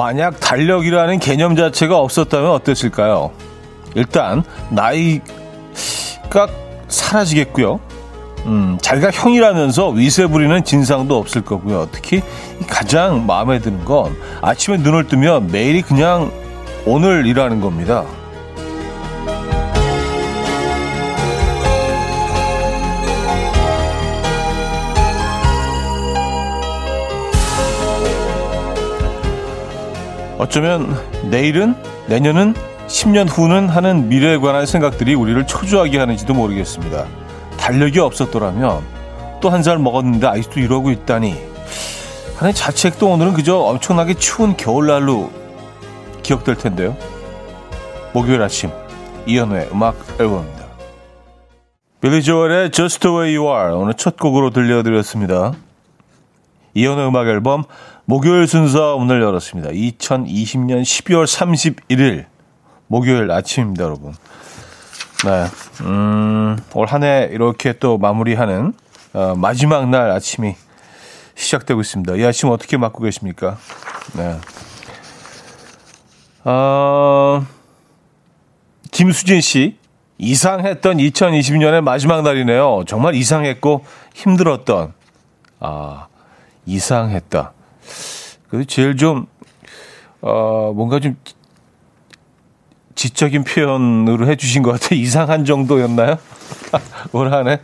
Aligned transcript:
만약 0.00 0.40
달력이라는 0.40 1.18
개념 1.18 1.56
자체가 1.56 1.98
없었다면 1.98 2.52
어땠을까요? 2.52 3.32
일단 3.94 4.42
나이가 4.70 6.48
사라지겠고요. 6.88 7.78
음, 8.46 8.78
자기가 8.80 9.10
형이라면서 9.10 9.90
위세 9.90 10.26
부리는 10.26 10.64
진상도 10.64 11.18
없을 11.18 11.42
거고요. 11.42 11.88
특히 11.92 12.22
가장 12.66 13.26
마음에 13.26 13.58
드는 13.58 13.84
건 13.84 14.16
아침에 14.40 14.78
눈을 14.78 15.06
뜨면 15.06 15.48
매일이 15.48 15.82
그냥 15.82 16.32
오늘이라는 16.86 17.60
겁니다. 17.60 18.06
어쩌면 30.40 30.96
내일은 31.30 31.74
내년은 32.08 32.54
10년 32.88 33.28
후는 33.28 33.68
하는 33.68 34.08
미래에 34.08 34.38
관한 34.38 34.64
생각들이 34.64 35.14
우리를 35.14 35.46
초조하게 35.46 35.98
하는지도 35.98 36.32
모르겠습니다. 36.32 37.04
달력이 37.58 37.98
없었더라면 38.00 38.82
또 39.42 39.50
한 39.50 39.62
살 39.62 39.78
먹었는데 39.78 40.26
아직도 40.26 40.60
이러고 40.60 40.90
있다니 40.92 41.34
하는 42.36 42.54
자책도 42.54 43.10
오늘은 43.10 43.34
그저 43.34 43.56
엄청나게 43.56 44.14
추운 44.14 44.56
겨울날로 44.56 45.30
기억될 46.22 46.56
텐데요. 46.56 46.96
목요일 48.14 48.40
아침 48.42 48.70
이연우의 49.26 49.68
음악 49.72 49.94
앨범입니다. 50.18 50.64
빌리 52.00 52.22
조엘의 52.22 52.70
Just 52.70 53.00
the 53.00 53.14
Way 53.14 53.36
You 53.36 53.54
Are 53.54 53.74
오늘 53.74 53.92
첫 53.92 54.16
곡으로 54.16 54.48
들려드렸습니다. 54.50 55.52
이연우의 56.72 57.08
음악 57.08 57.28
앨범 57.28 57.64
목요일 58.10 58.48
순서 58.48 58.98
문을 58.98 59.22
열었습니다. 59.22 59.70
2020년 59.70 60.82
12월 60.82 61.26
31일 61.86 62.24
목요일 62.88 63.30
아침입니다, 63.30 63.84
여러분. 63.84 64.12
네, 65.24 65.46
음, 65.82 66.58
올 66.74 66.86
한 66.88 67.04
해 67.04 67.28
이렇게 67.30 67.72
또 67.74 67.98
마무리하는 67.98 68.72
어, 69.12 69.34
마지막 69.36 69.88
날 69.90 70.10
아침이 70.10 70.56
시작되고 71.36 71.80
있습니다. 71.80 72.16
이 72.16 72.24
아침 72.24 72.48
어떻게 72.48 72.76
맞고 72.76 73.00
계십니까? 73.04 73.58
네. 74.16 74.40
어, 76.42 77.46
김수진 78.90 79.40
씨, 79.40 79.76
이상했던 80.18 80.96
2020년의 80.96 81.80
마지막 81.80 82.22
날이네요. 82.22 82.82
정말 82.88 83.14
이상했고 83.14 83.84
힘들었던, 84.14 84.94
아, 85.60 86.08
이상했다. 86.66 87.52
그래도 88.48 88.64
제일 88.66 88.96
좀, 88.96 89.26
어, 90.20 90.72
뭔가 90.74 90.98
좀 91.00 91.16
지적인 92.94 93.44
표현으로 93.44 94.26
해주신 94.26 94.62
것 94.62 94.72
같아요. 94.72 94.98
이상한 95.00 95.44
정도였나요? 95.44 96.16
올 97.12 97.32
한 97.32 97.48
해? 97.48 97.60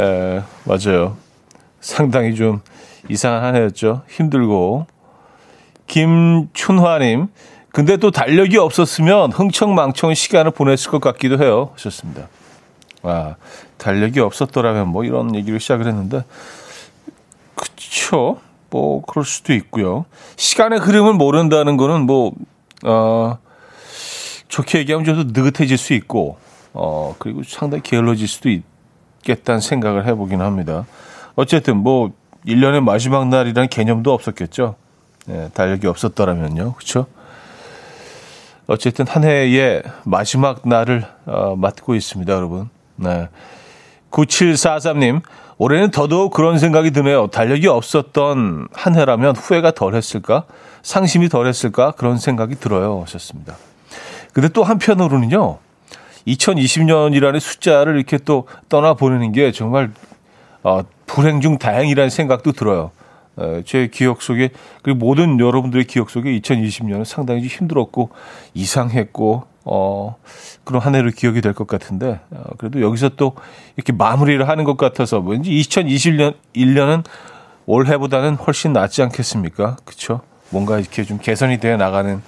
에, 0.00 0.42
맞아요. 0.64 1.16
상당히 1.80 2.34
좀 2.34 2.60
이상한 3.08 3.42
한 3.44 3.56
해였죠. 3.56 4.02
힘들고. 4.08 4.86
김춘화님, 5.86 7.28
근데 7.72 7.96
또 7.96 8.10
달력이 8.10 8.58
없었으면 8.58 9.32
흥청망청 9.32 10.12
시간을 10.14 10.50
보냈을 10.50 10.90
것 10.90 11.00
같기도 11.00 11.42
해요. 11.42 11.70
하셨습니다. 11.74 12.28
아, 13.02 13.36
달력이 13.78 14.20
없었더라면 14.20 14.88
뭐 14.88 15.04
이런 15.04 15.34
얘기를 15.34 15.58
시작을 15.60 15.86
했는데, 15.86 16.24
그쵸. 17.54 18.38
뭐, 18.70 19.02
그럴 19.02 19.24
수도 19.24 19.52
있고요. 19.54 20.04
시간의 20.36 20.78
흐름을 20.80 21.14
모른다는 21.14 21.76
거는 21.76 22.02
뭐, 22.02 22.32
어, 22.84 23.38
좋게 24.48 24.78
얘기하면 24.80 25.04
좀 25.04 25.16
더 25.16 25.40
느긋해질 25.40 25.76
수 25.78 25.94
있고, 25.94 26.38
어, 26.74 27.14
그리고 27.18 27.42
상당히 27.44 27.82
게을러질 27.82 28.28
수도 28.28 28.48
있겠다는 28.50 29.60
생각을 29.60 30.06
해보긴 30.06 30.40
합니다. 30.40 30.86
어쨌든 31.36 31.78
뭐, 31.78 32.10
1년의 32.46 32.82
마지막 32.82 33.28
날이라는 33.28 33.68
개념도 33.68 34.12
없었겠죠. 34.12 34.76
네, 35.26 35.50
달력이 35.52 35.86
없었더라면요. 35.86 36.74
그렇죠? 36.74 37.06
어쨌든 38.66 39.06
한 39.06 39.24
해의 39.24 39.82
마지막 40.04 40.66
날을 40.66 41.04
어, 41.26 41.56
맞고 41.56 41.94
있습니다, 41.94 42.32
여러분. 42.32 42.68
네. 42.96 43.28
9743님, 44.10 45.22
올해는 45.58 45.90
더더욱 45.90 46.32
그런 46.32 46.58
생각이 46.58 46.92
드네요. 46.92 47.26
달력이 47.26 47.66
없었던 47.66 48.68
한 48.72 48.94
해라면 48.96 49.36
후회가 49.36 49.72
덜 49.72 49.94
했을까? 49.94 50.44
상심이 50.82 51.28
덜 51.28 51.48
했을까? 51.48 51.90
그런 51.92 52.16
생각이 52.16 52.54
들어요. 52.54 53.02
하셨습니다. 53.02 53.56
근데 54.32 54.48
또 54.48 54.62
한편으로는요, 54.62 55.58
2020년이라는 56.28 57.40
숫자를 57.40 57.96
이렇게 57.96 58.18
또 58.18 58.46
떠나보내는 58.68 59.32
게 59.32 59.50
정말, 59.50 59.90
어, 60.62 60.82
불행 61.06 61.40
중 61.40 61.58
다행이라는 61.58 62.08
생각도 62.08 62.52
들어요. 62.52 62.92
어, 63.36 63.60
제 63.64 63.88
기억 63.92 64.22
속에, 64.22 64.50
그리고 64.82 64.98
모든 64.98 65.40
여러분들의 65.40 65.86
기억 65.86 66.10
속에 66.10 66.38
2020년은 66.38 67.04
상당히 67.04 67.46
힘들었고, 67.48 68.10
이상했고, 68.54 69.44
어, 69.64 70.16
그런 70.64 70.80
한 70.82 70.94
해로 70.94 71.10
기억이 71.10 71.40
될 71.40 71.52
것 71.52 71.66
같은데, 71.66 72.20
어, 72.30 72.44
그래도 72.58 72.80
여기서 72.80 73.10
또 73.10 73.34
이렇게 73.76 73.92
마무리를 73.92 74.48
하는 74.48 74.64
것 74.64 74.76
같아서 74.76 75.18
왠지 75.18 75.50
2021년, 75.50 76.34
1년은 76.54 77.04
올해보다는 77.66 78.36
훨씬 78.36 78.72
낫지 78.72 79.02
않겠습니까? 79.02 79.76
그쵸? 79.84 80.20
뭔가 80.50 80.78
이렇게 80.78 81.04
좀 81.04 81.18
개선이 81.18 81.58
되어 81.58 81.76
나가는 81.76 82.22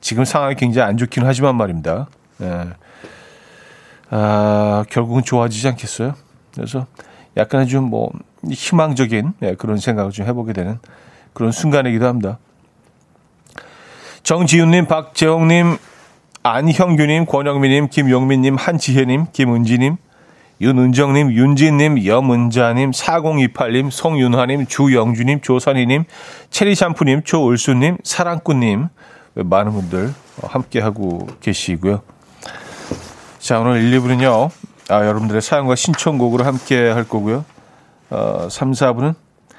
지금 0.00 0.24
상황이 0.24 0.54
굉장히 0.54 0.88
안 0.88 0.96
좋긴 0.96 1.26
하지만 1.26 1.56
말입니다. 1.56 2.08
네. 2.38 2.68
아, 4.10 4.84
결국은 4.88 5.22
좋아지지 5.22 5.68
않겠어요? 5.68 6.14
그래서 6.54 6.86
약간의 7.36 7.68
좀뭐 7.68 8.10
희망적인 8.50 9.34
네, 9.40 9.54
그런 9.56 9.76
생각을 9.76 10.12
좀 10.12 10.26
해보게 10.26 10.54
되는 10.54 10.78
그런 11.34 11.52
순간이기도 11.52 12.06
합니다. 12.06 12.38
정지윤님, 14.22 14.86
박재홍님, 14.86 15.76
안형규님, 16.42 17.26
권영민님, 17.26 17.88
김용민님, 17.88 18.56
한지혜님, 18.56 19.26
김은지님, 19.32 19.96
윤은정님, 20.60 21.32
윤진님, 21.32 22.04
염은자님, 22.06 22.90
4028님, 22.90 23.90
송윤화님, 23.90 24.66
주영주님, 24.66 25.40
조선희님, 25.40 26.04
체리샴푸님, 26.50 27.22
조을수님, 27.24 27.98
사랑꾼님, 28.02 28.88
많은 29.34 29.72
분들 29.72 30.14
함께하고 30.42 31.28
계시고요. 31.40 32.02
자, 33.38 33.60
오늘 33.60 33.82
1, 33.82 34.00
2부는요, 34.00 34.50
아, 34.88 35.06
여러분들의 35.06 35.42
사연과 35.42 35.76
신청곡으로 35.76 36.44
함께 36.44 36.88
할 36.88 37.04
거고요. 37.04 37.44
어, 38.10 38.48
3, 38.50 38.72
4부는 38.72 39.14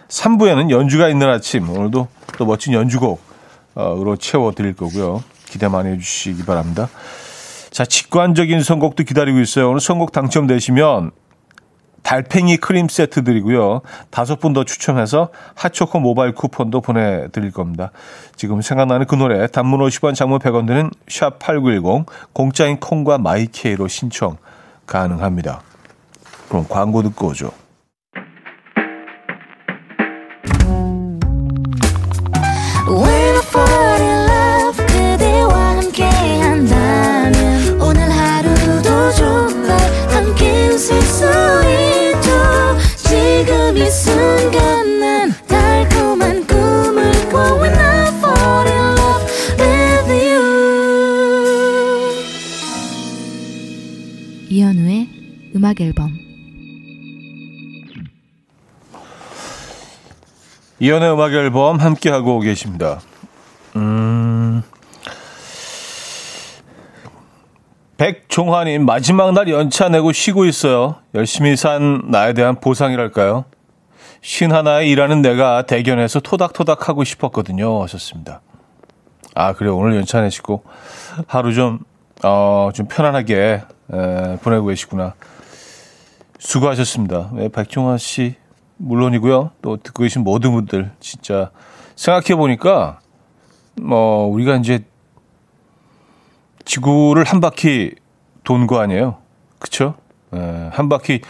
3부에는 0.07 0.69
연주가 0.71 1.07
있는 1.07 1.29
아침, 1.29 1.69
오늘도 1.69 2.07
또 2.37 2.45
멋진 2.45 2.73
연주곡으로 2.73 4.17
채워드릴 4.17 4.73
거고요. 4.73 5.23
기대 5.49 5.67
많이 5.67 5.89
해주시기 5.89 6.45
바랍니다. 6.45 6.89
자, 7.71 7.85
직관적인 7.85 8.63
선곡도 8.63 9.03
기다리고 9.03 9.39
있어요. 9.39 9.69
오늘 9.69 9.79
선곡 9.79 10.11
당첨되시면 10.11 11.11
달팽이 12.01 12.57
크림 12.57 12.87
세트 12.87 13.23
드리고요. 13.23 13.81
다섯 14.09 14.39
분 14.39 14.53
더 14.53 14.63
추첨해서 14.63 15.29
핫초코 15.55 15.99
모바일 15.99 16.33
쿠폰도 16.33 16.81
보내드릴 16.81 17.51
겁니다. 17.51 17.91
지금 18.35 18.61
생각나는 18.61 19.05
그 19.05 19.15
노래 19.15 19.45
단문 19.47 19.79
50원 19.81 20.15
장문 20.15 20.39
100원 20.39 20.65
드는 20.65 20.89
샵8910 21.07 22.05
공짜인 22.33 22.79
콩과 22.79 23.17
마이케이로 23.19 23.87
신청 23.87 24.37
가능합니다. 24.87 25.61
그럼 26.47 26.65
광고 26.67 27.03
듣고 27.03 27.27
오죠. 27.27 27.51
음악 55.79 55.81
앨범 55.81 56.17
이연의 60.79 61.13
음악 61.13 61.33
앨범 61.33 61.77
함께 61.77 62.09
하고 62.09 62.39
계십니다. 62.39 62.99
음. 63.75 64.63
백종환님 67.97 68.85
마지막 68.85 69.33
날 69.33 69.49
연차 69.49 69.89
내고 69.89 70.13
쉬고 70.13 70.45
있어요. 70.45 70.95
열심히 71.15 71.57
산 71.57 72.03
나에 72.09 72.33
대한 72.33 72.59
보상이랄까요? 72.59 73.45
쉰 74.21 74.53
하나에 74.53 74.87
일하는 74.87 75.21
내가 75.21 75.63
대견해서 75.63 76.21
토닥토닥 76.21 76.87
하고 76.87 77.03
싶었거든요. 77.03 77.81
하셨습니다. 77.83 78.41
아, 79.35 79.53
그래 79.53 79.69
오늘 79.69 79.97
연차 79.97 80.21
내시고 80.21 80.63
하루 81.27 81.53
좀, 81.53 81.79
어, 82.23 82.69
좀 82.73 82.87
편안하게 82.87 83.63
에, 83.91 84.37
보내고 84.41 84.67
계시구나. 84.67 85.13
수고하셨습니다. 86.39 87.29
네, 87.33 87.49
백종환 87.49 87.97
씨 87.97 88.35
물론이고요. 88.77 89.51
또 89.61 89.77
듣고 89.77 90.03
계신 90.03 90.23
모든 90.23 90.51
분들 90.53 90.91
진짜 90.99 91.51
생각해 91.95 92.35
보니까 92.35 92.99
뭐 93.81 94.25
우리가 94.27 94.55
이제 94.55 94.83
지구를 96.65 97.23
한 97.25 97.39
바퀴 97.41 97.93
돈 98.43 98.67
거 98.67 98.79
아니에요? 98.79 99.17
에, 100.33 100.69
한 100.71 100.89
바퀴 100.89 101.21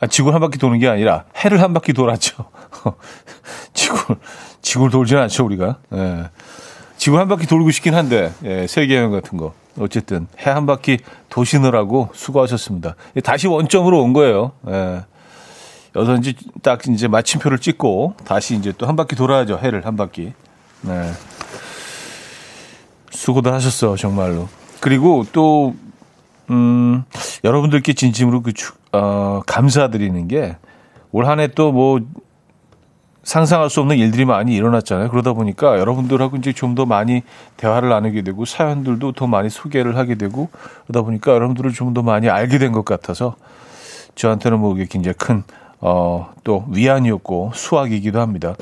아, 0.00 0.06
지구를 0.06 0.34
한 0.34 0.40
바퀴 0.40 0.58
도는 0.58 0.78
게 0.78 0.88
아니라 0.88 1.24
해를 1.36 1.60
한 1.60 1.72
바퀴 1.74 1.92
돌았죠. 1.92 2.46
지구를 3.74 4.16
지구를 4.62 4.90
돌지는 4.90 5.22
않죠 5.22 5.44
우리가. 5.44 5.78
에. 5.92 6.24
지구 6.96 7.18
한 7.18 7.28
바퀴 7.28 7.46
돌고 7.46 7.70
싶긴 7.70 7.94
한데 7.94 8.32
예, 8.44 8.66
세계 8.66 8.96
여행 8.96 9.10
같은 9.10 9.36
거 9.36 9.52
어쨌든 9.78 10.26
해 10.38 10.50
한 10.50 10.66
바퀴 10.66 10.98
도시느라고 11.28 12.10
수고하셨습니다. 12.14 12.94
다시 13.24 13.46
원점으로 13.48 14.02
온 14.02 14.12
거예요. 14.12 14.52
예. 14.68 15.04
이제 16.18 16.34
딱 16.62 16.86
이제 16.88 17.08
마침표를 17.08 17.58
찍고 17.58 18.14
다시 18.24 18.56
이제 18.56 18.72
또 18.76 18.86
한 18.86 18.96
바퀴 18.96 19.16
돌아야죠. 19.16 19.58
해를 19.58 19.84
한 19.86 19.96
바퀴. 19.96 20.32
네. 20.82 21.10
수고들 23.10 23.52
하셨어 23.52 23.96
정말로. 23.96 24.48
그리고 24.80 25.24
또 25.32 25.74
음, 26.50 27.04
여러분들께 27.42 27.94
진심으로 27.94 28.42
그 28.42 28.52
어, 28.92 29.40
감사드리는 29.46 30.28
게 30.28 30.56
올 31.14 31.26
한 31.26 31.38
해 31.38 31.46
또 31.46 31.70
뭐 31.70 32.00
상상할 33.24 33.70
수 33.70 33.80
없는 33.80 33.96
일들이 33.98 34.24
많이 34.24 34.54
일어났잖아요. 34.54 35.08
그러다 35.10 35.32
보니까 35.32 35.78
여러분들하고 35.78 36.36
이제 36.36 36.52
좀 36.52 36.74
더 36.74 36.86
많이 36.86 37.22
대화를 37.56 37.88
나누게 37.88 38.22
되고 38.22 38.44
사연들도 38.44 39.12
더 39.12 39.26
많이 39.26 39.48
소개를 39.50 39.96
하게 39.96 40.14
되고 40.16 40.48
그러다 40.86 41.02
보니까 41.04 41.32
여러분들을 41.32 41.72
좀 41.72 41.94
더 41.94 42.02
많이 42.02 42.28
알게 42.28 42.58
된 42.58 42.72
것 42.72 42.84
같아서 42.84 43.36
저한테는 44.16 44.58
뭐 44.60 44.74
이게 44.74 44.86
굉장히 44.88 45.14
큰, 45.18 45.42
어, 45.80 46.30
또 46.44 46.64
위안이었고 46.70 47.52
수학이기도 47.54 48.20
합니다. 48.20 48.54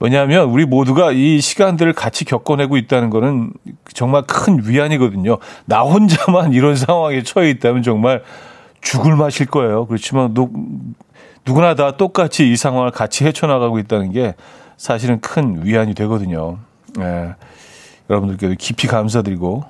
왜냐하면 0.00 0.48
우리 0.48 0.64
모두가 0.64 1.10
이 1.12 1.40
시간들을 1.40 1.92
같이 1.92 2.24
겪어내고 2.24 2.76
있다는 2.76 3.10
거는 3.10 3.52
정말 3.94 4.22
큰 4.26 4.60
위안이거든요. 4.64 5.38
나 5.64 5.80
혼자만 5.82 6.52
이런 6.54 6.76
상황에 6.76 7.22
처해 7.22 7.50
있다면 7.50 7.82
정말 7.82 8.22
죽을 8.80 9.16
맛일 9.16 9.46
거예요. 9.46 9.86
그렇지만 9.86 10.34
누구나 11.46 11.74
다 11.74 11.96
똑같이 11.96 12.50
이 12.50 12.56
상황을 12.56 12.90
같이 12.90 13.24
헤쳐나가고 13.24 13.78
있다는 13.78 14.12
게 14.12 14.34
사실은 14.76 15.20
큰 15.20 15.64
위안이 15.64 15.94
되거든요. 15.94 16.58
예. 16.98 17.34
여러분들께도 18.10 18.54
깊이 18.58 18.86
감사드리고, 18.86 19.64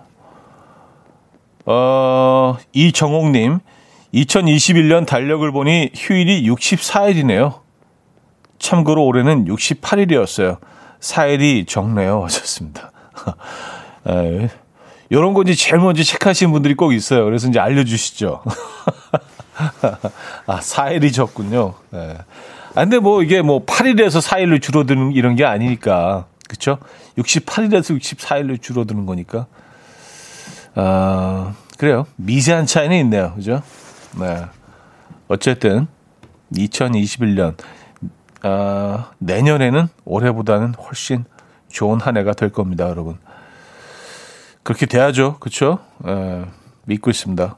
어, 1.67 2.57
이정옥님, 2.73 3.59
2021년 4.15 5.07
달력을 5.07 5.51
보니 5.51 5.91
휴일이 5.95 6.49
64일이네요. 6.49 7.61
참고로 8.59 9.05
올해는 9.05 9.47
68일이었어요. 9.47 10.59
4일이 11.01 11.67
적네요. 11.67 12.25
하셨습니다. 12.27 12.93
에, 14.07 14.49
거 15.35 15.43
이제 15.43 15.55
제일 15.55 15.81
먼저 15.81 16.03
체크하시는 16.03 16.53
분들이 16.53 16.75
꼭 16.75 16.93
있어요. 16.93 17.25
그래서 17.25 17.49
이제 17.49 17.59
알려주시죠. 17.59 18.43
아, 20.47 20.61
4일이 20.61 21.13
적군요. 21.13 21.75
네. 21.91 22.19
아, 22.75 22.83
근데 22.83 22.99
뭐 22.99 23.23
이게 23.23 23.43
뭐 23.43 23.65
8일에서 23.65 24.23
4일로 24.23 24.61
줄어드는 24.61 25.13
이런 25.13 25.35
게 25.35 25.45
아니니까. 25.45 26.27
그쵸? 26.49 26.79
68일에서 27.17 27.99
64일로 27.99 28.61
줄어드는 28.61 29.07
거니까. 29.07 29.47
아, 30.75 31.55
그래요. 31.79 32.07
미세한 32.17 32.67
차이는 32.67 32.97
있네요. 32.99 33.35
그죠? 33.35 33.63
네. 34.19 34.45
어쨌든 35.29 35.87
2021년 36.53 37.55
아, 38.43 39.11
내년에는 39.19 39.89
올해보다는 40.05 40.75
훨씬 40.75 41.25
좋은 41.69 42.01
한 42.01 42.17
해가 42.17 42.33
될 42.33 42.51
겁니다, 42.51 42.89
여러분. 42.89 43.19
그렇게 44.69 44.85
돼야죠. 44.85 45.39
그렇죠? 45.41 45.79
에, 46.07 46.45
믿고 46.85 47.09
있습니다. 47.09 47.57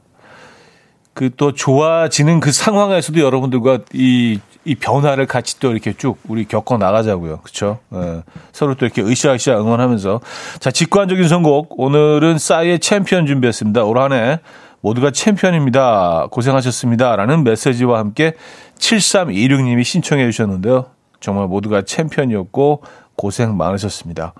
그 1.13 1.29
또 1.35 1.51
좋아지는 1.51 2.39
그 2.39 2.53
상황에서도 2.53 3.19
여러분들과 3.19 3.79
이, 3.91 4.39
이 4.63 4.75
변화를 4.75 5.25
같이 5.25 5.59
또 5.59 5.73
이렇게 5.73 5.91
쭉 5.91 6.17
우리 6.29 6.45
겪어 6.45 6.77
나가자고요. 6.77 7.41
그렇죠? 7.41 7.79
에, 7.93 8.23
서로 8.53 8.75
또 8.75 8.85
이렇게 8.85 9.01
으쌰으쌰 9.01 9.59
응원하면서 9.59 10.21
자 10.61 10.71
직관적인 10.71 11.27
선곡 11.27 11.77
오늘은 11.81 12.37
싸이의 12.37 12.79
챔피언 12.79 13.25
준비했습니다. 13.25 13.83
올 13.83 13.97
한해 13.97 14.39
모두가 14.79 15.11
챔피언입니다. 15.11 16.27
고생하셨습니다. 16.31 17.17
라는 17.17 17.43
메시지와 17.43 17.99
함께 17.99 18.35
7326님이 18.79 19.83
신청해 19.83 20.31
주셨는데요. 20.31 20.85
정말 21.19 21.47
모두가 21.47 21.81
챔피언이었고 21.81 22.83
고생 23.17 23.57
많으셨습니다. 23.57 24.33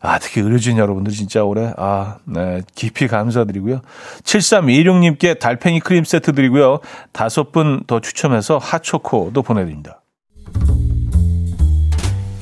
아, 0.00 0.18
특히 0.18 0.40
의료진 0.40 0.78
여러분들 0.78 1.12
진짜 1.12 1.42
올해, 1.44 1.72
아, 1.76 2.18
네, 2.24 2.62
깊이 2.74 3.08
감사드리고요. 3.08 3.80
7326님께 4.22 5.38
달팽이 5.38 5.80
크림 5.80 6.04
세트 6.04 6.32
드리고요. 6.32 6.80
다섯 7.12 7.50
분 7.52 7.82
더 7.86 8.00
추첨해서 8.00 8.58
핫초코도 8.58 9.42
보내드립니다. 9.42 10.02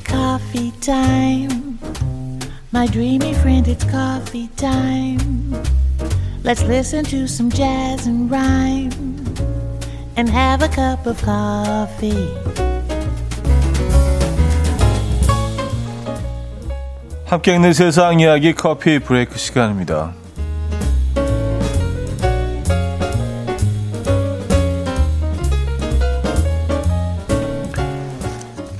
Coffee 0.05 0.71
time. 0.81 1.77
My 2.73 2.85
dreamy 2.87 3.31
friend, 3.33 3.67
it's 3.67 3.83
coffee 3.89 4.49
time. 4.55 5.55
Let's 6.43 6.63
listen 6.63 7.03
to 7.05 7.25
some 7.25 7.49
jazz 7.49 8.07
and 8.07 8.29
rhyme 8.31 8.91
and 10.15 10.29
have 10.29 10.63
a 10.63 10.69
cup 10.69 11.07
of 11.07 11.21
coffee. 11.23 12.29
함께 17.27 17.53
있는 17.53 17.73
세상 17.73 18.21
이야기 18.21 18.53
커피 18.53 18.99
브레이크 18.99 19.37
시간입니다. 19.37 20.13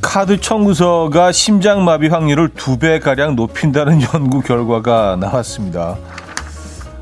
카드 0.02 0.40
청구서가 0.40 1.34
심장마비 1.34 2.08
확률을 2.08 2.48
두 2.56 2.80
배가량 2.80 3.36
높인다는 3.36 4.02
연구 4.14 4.40
결과가 4.40 5.18
나왔습니다. 5.20 5.98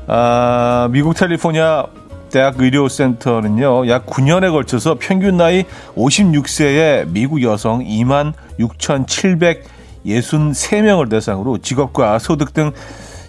아, 0.08 0.88
미국 0.90 1.14
캘리포니아 1.16 1.86
대학 2.32 2.60
의료센터는요, 2.60 3.88
약 3.88 4.04
9년에 4.06 4.50
걸쳐서 4.50 4.96
평균 4.98 5.36
나이 5.36 5.64
56세의 5.94 7.06
미국 7.10 7.40
여성 7.44 7.84
2만 7.84 8.32
6,700 8.58 9.75
63명을 10.06 11.10
대상으로 11.10 11.58
직업과 11.58 12.18
소득 12.18 12.54
등 12.54 12.72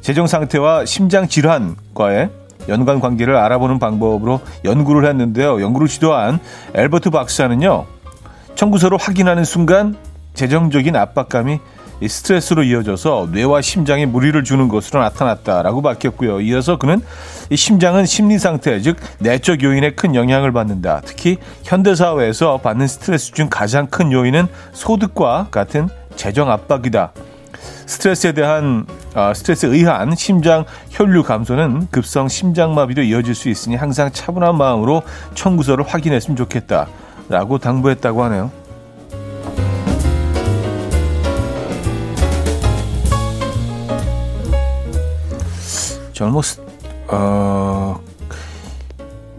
재정 0.02 0.28
상태와 0.28 0.86
심장 0.86 1.28
질환과의 1.28 2.30
연관 2.70 3.00
관계를 3.00 3.36
알아보는 3.36 3.80
방법으로 3.80 4.42
연구를 4.64 5.08
했는데요. 5.10 5.62
연구를 5.62 5.88
지도한 5.88 6.40
엘버트 6.74 7.10
박사는요. 7.10 7.86
청구서를 8.56 8.98
확인하는 8.98 9.44
순간 9.44 9.96
재정적인 10.34 10.96
압박감이 10.96 11.60
스트레스로 12.06 12.64
이어져서 12.64 13.30
뇌와 13.32 13.62
심장에 13.62 14.06
무리를 14.06 14.44
주는 14.44 14.68
것으로 14.68 15.02
나타났다라고 15.02 15.82
밝혔고요. 15.82 16.42
이어서 16.42 16.78
그는 16.78 17.02
이 17.50 17.56
심장은 17.56 18.06
심리 18.06 18.38
상태, 18.38 18.80
즉 18.82 18.98
내적 19.20 19.64
요인에 19.64 19.92
큰 19.92 20.14
영향을 20.14 20.52
받는다. 20.52 21.02
특히 21.06 21.38
현대 21.64 21.96
사회에서 21.96 22.58
받는 22.58 22.88
스트레스 22.88 23.32
중 23.32 23.50
가장 23.50 23.88
큰 23.88 24.12
요인은 24.12 24.48
소득과 24.74 25.48
같은 25.50 25.90
재정 26.18 26.52
압박이다. 26.52 27.14
스트레스에 27.86 28.34
대한 28.34 28.86
아, 29.14 29.34
스트레스에 29.34 29.70
의한 29.70 30.14
심장 30.16 30.66
혈류 30.90 31.24
감소는 31.24 31.88
급성 31.90 32.28
심장마비로 32.28 33.04
이어질 33.04 33.34
수 33.34 33.48
있으니 33.48 33.78
항상 33.78 34.12
차분한 34.12 34.58
마음으로 34.58 35.04
청구서를 35.36 35.86
확인했으면 35.88 36.36
좋겠다라고 36.36 37.60
당부했다고 37.60 38.24
하네요. 38.24 38.52
저는 46.14 46.34
뭐 46.34 46.42
어, 47.10 48.00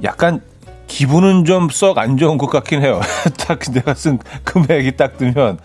약간 0.04 0.40
기분은 0.86 1.44
좀 1.44 1.68
썩 1.70 1.98
안 1.98 2.16
좋은 2.16 2.38
것 2.38 2.46
같긴 2.48 2.82
해요. 2.82 3.00
딱 3.46 3.58
내가 3.72 3.94
쓴 3.94 4.18
금액이 4.44 4.96
딱 4.96 5.18
뜨면 5.18 5.58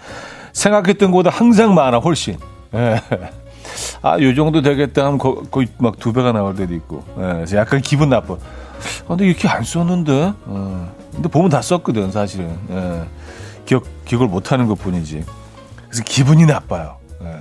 생각했던 0.53 1.11
것보다 1.11 1.29
항상 1.29 1.75
많아 1.75 1.97
훨씬. 1.97 2.37
예. 2.73 3.01
아, 4.01 4.19
요 4.21 4.35
정도 4.35 4.61
되겠다 4.61 5.05
하면 5.05 5.17
거, 5.17 5.43
거의 5.51 5.67
막 5.77 5.97
두 5.99 6.13
배가 6.13 6.31
나올 6.31 6.55
때도 6.55 6.73
있고. 6.75 7.03
예. 7.19 7.55
약간 7.57 7.81
기분 7.81 8.09
나빠. 8.09 8.35
아, 8.35 9.07
근데 9.07 9.25
이렇게 9.27 9.47
안 9.47 9.63
썼는데? 9.63 10.33
어. 10.45 10.91
근데 11.11 11.29
보면 11.29 11.49
다 11.49 11.61
썼거든, 11.61 12.11
사실은. 12.11 12.57
예. 12.69 13.03
기억, 13.65 13.83
기억을 14.05 14.27
못 14.27 14.51
하는 14.51 14.67
것 14.67 14.75
뿐이지. 14.79 15.23
그래서 15.87 16.03
기분이 16.05 16.45
나빠요. 16.45 16.97
예. 17.23 17.37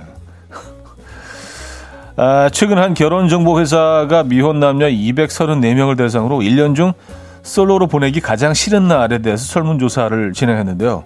아, 2.15 2.49
최근 2.51 2.77
한 2.77 2.93
결혼정보회사가 2.93 4.23
미혼 4.23 4.59
남녀 4.59 4.85
234명을 4.87 5.97
대상으로 5.97 6.39
1년 6.39 6.75
중 6.75 6.93
솔로로 7.41 7.87
보내기 7.87 8.21
가장 8.21 8.53
싫은 8.53 8.87
날에 8.87 9.17
대해서 9.19 9.43
설문조사를 9.45 10.33
진행했는데요. 10.33 11.03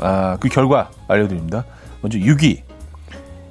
아, 0.00 0.36
그 0.40 0.48
결과 0.48 0.90
알려드립니다. 1.08 1.64
먼저 2.02 2.18
6위, 2.18 2.62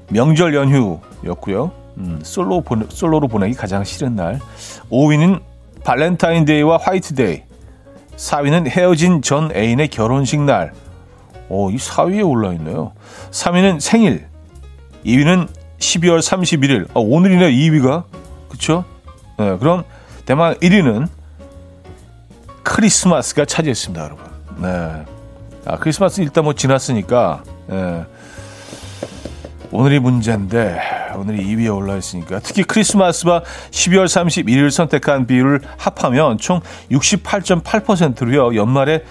명절 0.09 0.55
연휴였고요. 0.55 1.71
음, 1.97 2.19
솔로 2.23 2.61
보내, 2.61 2.85
솔로로 2.89 3.27
보내기 3.27 3.55
가장 3.55 3.83
싫은 3.83 4.15
날. 4.15 4.39
5위는 4.89 5.41
발렌타인데이와 5.83 6.77
화이트데이. 6.77 7.43
4위는 8.15 8.69
헤어진 8.69 9.21
전 9.21 9.51
애인의 9.55 9.89
결혼식 9.89 10.41
날. 10.41 10.73
오, 11.47 11.71
이 11.71 11.77
4위에 11.77 12.27
올라 12.27 12.53
있네요. 12.53 12.93
3위는 13.31 13.79
생일. 13.79 14.27
2위는 15.05 15.47
12월 15.79 16.19
31일. 16.19 16.87
아, 16.89 16.99
오늘이네 16.99 17.51
2위가. 17.51 18.03
그쵸? 18.49 18.83
네, 19.37 19.57
그럼 19.57 19.83
대망 20.25 20.53
1위는 20.55 21.07
크리스마스가 22.63 23.45
차지했습니다, 23.45 24.03
여러분. 24.03 24.25
네. 24.61 25.05
아, 25.69 25.75
크리스마스 25.77 26.21
일단 26.21 26.45
뭐 26.45 26.53
지났으니까, 26.53 27.43
네. 27.67 28.03
오늘이 29.69 29.99
문제인데, 29.99 30.79
오늘이 31.15 31.45
2위에 31.45 31.75
올라 31.75 31.95
있으니까. 31.95 32.39
특히 32.39 32.63
크리스마스와 32.63 33.43
12월 33.69 34.05
31일 34.05 34.71
선택한 34.71 35.27
비율을 35.27 35.61
합하면 35.77 36.39
총 36.39 36.61
68.8%로요, 36.89 38.55
연말에 38.55 39.03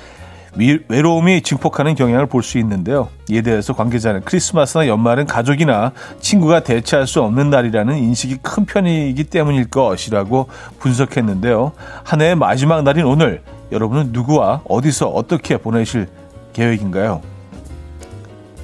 외로움이 0.88 1.42
증폭하는 1.42 1.94
경향을 1.94 2.26
볼 2.26 2.42
수 2.42 2.58
있는데요. 2.58 3.08
이에 3.30 3.42
대해서 3.42 3.72
관계자는 3.72 4.22
크리스마스나 4.24 4.88
연말은 4.88 5.26
가족이나 5.26 5.92
친구가 6.20 6.64
대체할 6.64 7.06
수 7.06 7.22
없는 7.22 7.50
날이라는 7.50 7.96
인식이 7.96 8.38
큰 8.42 8.64
편이기 8.64 9.22
때문일 9.24 9.70
것이라고 9.70 10.48
분석했는데요. 10.80 11.70
한 12.02 12.20
해의 12.20 12.34
마지막 12.34 12.82
날인 12.82 13.04
오늘 13.04 13.42
여러분은 13.70 14.08
누구와 14.10 14.62
어디서 14.64 15.06
어떻게 15.10 15.58
보내실 15.58 16.08
계획인가요? 16.52 17.22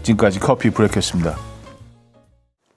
지금까지 0.03 0.41
coffee 0.41 0.71
break였습니다. 0.71 1.37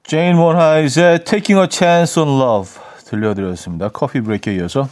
제인 0.03 0.35
몬하이트의 0.35 1.25
Taking 1.25 1.59
a 1.61 1.67
Chance 1.69 2.23
on 2.23 2.39
Love 2.39 2.81
들려드렸습니다. 3.05 3.89
coffee 3.89 4.21
break에 4.21 4.55
이어서 4.55 4.87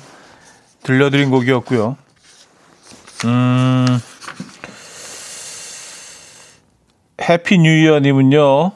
들려드린 0.83 1.29
곡이었고요. 1.29 1.97
음, 3.25 3.85
Happy 7.21 7.57
New 7.57 7.69
Year님은요, 7.69 8.71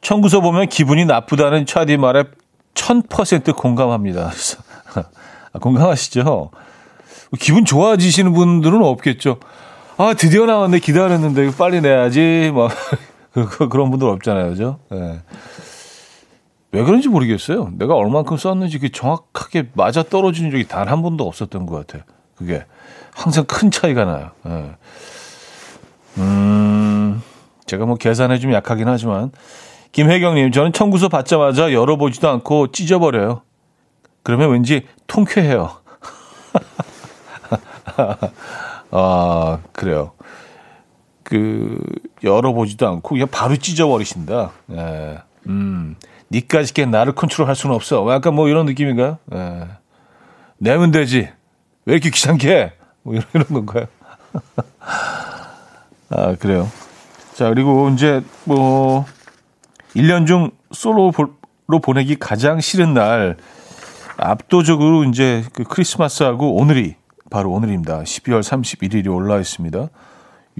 청구서 0.00 0.40
보면 0.40 0.68
기분이 0.68 1.04
나쁘다는 1.06 1.66
차디 1.66 1.96
말에 1.96 2.24
1000% 2.74 3.56
공감합니다. 3.56 4.30
아, 5.52 5.58
공감하시죠? 5.58 6.50
기분 7.38 7.64
좋아지시는 7.64 8.32
분들은 8.32 8.82
없겠죠. 8.82 9.38
아, 10.00 10.14
드디어 10.14 10.46
나왔네. 10.46 10.78
기다렸는데 10.78 11.50
빨리 11.58 11.82
내야지. 11.82 12.50
막 12.54 12.70
그런 13.68 13.90
분들 13.90 14.08
없잖아요. 14.08 14.48
그죠? 14.48 14.78
네. 14.90 15.20
왜 16.72 16.82
그런지 16.84 17.08
모르겠어요. 17.10 17.70
내가 17.76 17.94
얼만큼 17.96 18.38
썼는지 18.38 18.78
그 18.78 18.90
정확하게 18.90 19.68
맞아 19.74 20.02
떨어지는 20.02 20.50
적이 20.52 20.66
단 20.68 20.88
한 20.88 21.02
번도 21.02 21.26
없었던 21.26 21.66
것 21.66 21.86
같아요. 21.86 22.02
그게 22.34 22.64
항상 23.12 23.44
큰 23.44 23.70
차이가 23.70 24.06
나요. 24.06 24.30
네. 24.44 24.72
음, 26.16 27.20
제가 27.66 27.84
뭐 27.84 27.96
계산에 27.96 28.38
좀 28.38 28.54
약하긴 28.54 28.88
하지만 28.88 29.32
김혜경님, 29.92 30.50
저는 30.52 30.72
청구서 30.72 31.10
받자마자 31.10 31.74
열어보지도 31.74 32.26
않고 32.30 32.72
찢어버려요. 32.72 33.42
그러면 34.22 34.50
왠지 34.50 34.86
통쾌해요. 35.06 35.72
아, 38.90 39.58
그래요. 39.72 40.12
그, 41.22 41.78
열어보지도 42.24 42.88
않고 42.88 43.10
그냥 43.10 43.28
바로 43.30 43.56
찢어버리신다. 43.56 44.50
예. 44.72 45.18
음, 45.46 45.96
니까지 46.30 46.74
게 46.74 46.86
나를 46.86 47.14
컨트롤 47.14 47.48
할 47.48 47.54
수는 47.54 47.74
없어. 47.74 48.06
약간 48.12 48.34
뭐 48.34 48.48
이런 48.48 48.66
느낌인가요? 48.66 49.18
예. 49.34 49.68
내면 50.58 50.90
되지. 50.90 51.28
왜 51.86 51.94
이렇게 51.94 52.10
귀찮게 52.10 52.72
뭐 53.02 53.14
이런, 53.14 53.26
이런 53.32 53.46
건가요? 53.46 53.86
아, 56.10 56.34
그래요. 56.38 56.68
자, 57.34 57.48
그리고 57.48 57.88
이제 57.90 58.22
뭐, 58.44 59.06
1년 59.94 60.26
중 60.26 60.50
솔로로 60.72 61.80
보내기 61.82 62.16
가장 62.16 62.60
싫은 62.60 62.94
날, 62.94 63.36
압도적으로 64.16 65.04
이제 65.04 65.44
그 65.54 65.64
크리스마스하고 65.64 66.56
오늘이 66.56 66.96
바로 67.30 67.52
오늘입니다. 67.52 68.02
12월 68.02 68.40
31일이 68.40 69.12
올라 69.12 69.38
있습니다. 69.38 69.88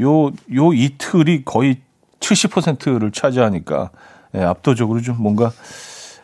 요, 0.00 0.26
요 0.26 0.72
이틀이 0.72 1.44
거의 1.44 1.80
70%를 2.20 3.10
차지하니까 3.10 3.90
예, 4.36 4.42
압도적으로 4.42 5.02
좀 5.02 5.16
뭔가 5.18 5.52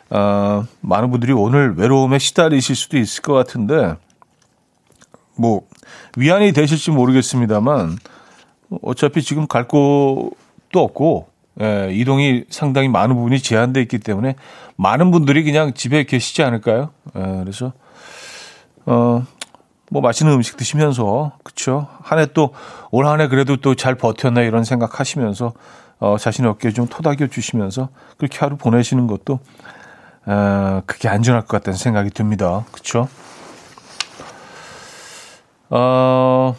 아, 0.09 0.65
많은 0.79 1.11
분들이 1.11 1.33
오늘 1.33 1.75
외로움에 1.75 2.17
시달리실 2.17 2.75
수도 2.75 2.97
있을 2.97 3.21
것 3.21 3.33
같은데 3.33 3.95
뭐 5.35 5.67
위안이 6.15 6.53
되실지 6.53 6.91
모르겠습니다만 6.91 7.97
어차피 8.81 9.21
지금 9.21 9.47
갈 9.47 9.67
곳도 9.67 10.31
없고 10.73 11.27
예, 11.59 11.89
이동이 11.91 12.45
상당히 12.49 12.87
많은 12.87 13.15
부분이 13.15 13.41
제한돼 13.41 13.81
있기 13.81 13.99
때문에 13.99 14.35
많은 14.77 15.11
분들이 15.11 15.43
그냥 15.43 15.73
집에 15.73 16.05
계시지 16.05 16.43
않을까요? 16.43 16.91
예, 17.17 17.19
그래서 17.41 17.73
어, 18.85 19.25
뭐 19.89 20.01
맛있는 20.01 20.33
음식 20.33 20.57
드시면서 20.57 21.31
그쵸? 21.43 21.87
한 22.01 22.19
해 22.19 22.25
또 22.27 22.51
올 22.91 23.05
한 23.05 23.21
해 23.21 23.27
그래도 23.27 23.57
또 23.57 23.75
잘 23.75 23.95
버텼나 23.95 24.41
이런 24.41 24.63
생각하시면서 24.63 25.53
어, 25.99 26.17
자신의 26.19 26.51
어깨에 26.51 26.71
좀 26.71 26.87
토닥여 26.87 27.27
주시면서 27.27 27.89
그렇게 28.17 28.37
하루 28.39 28.57
보내시는 28.57 29.07
것도 29.07 29.39
어, 30.25 30.81
그게 30.85 31.07
안전할 31.09 31.41
것 31.41 31.47
같다는 31.47 31.77
생각이 31.77 32.09
듭니다. 32.11 32.65
그쵸? 32.71 33.07
어, 35.69 36.55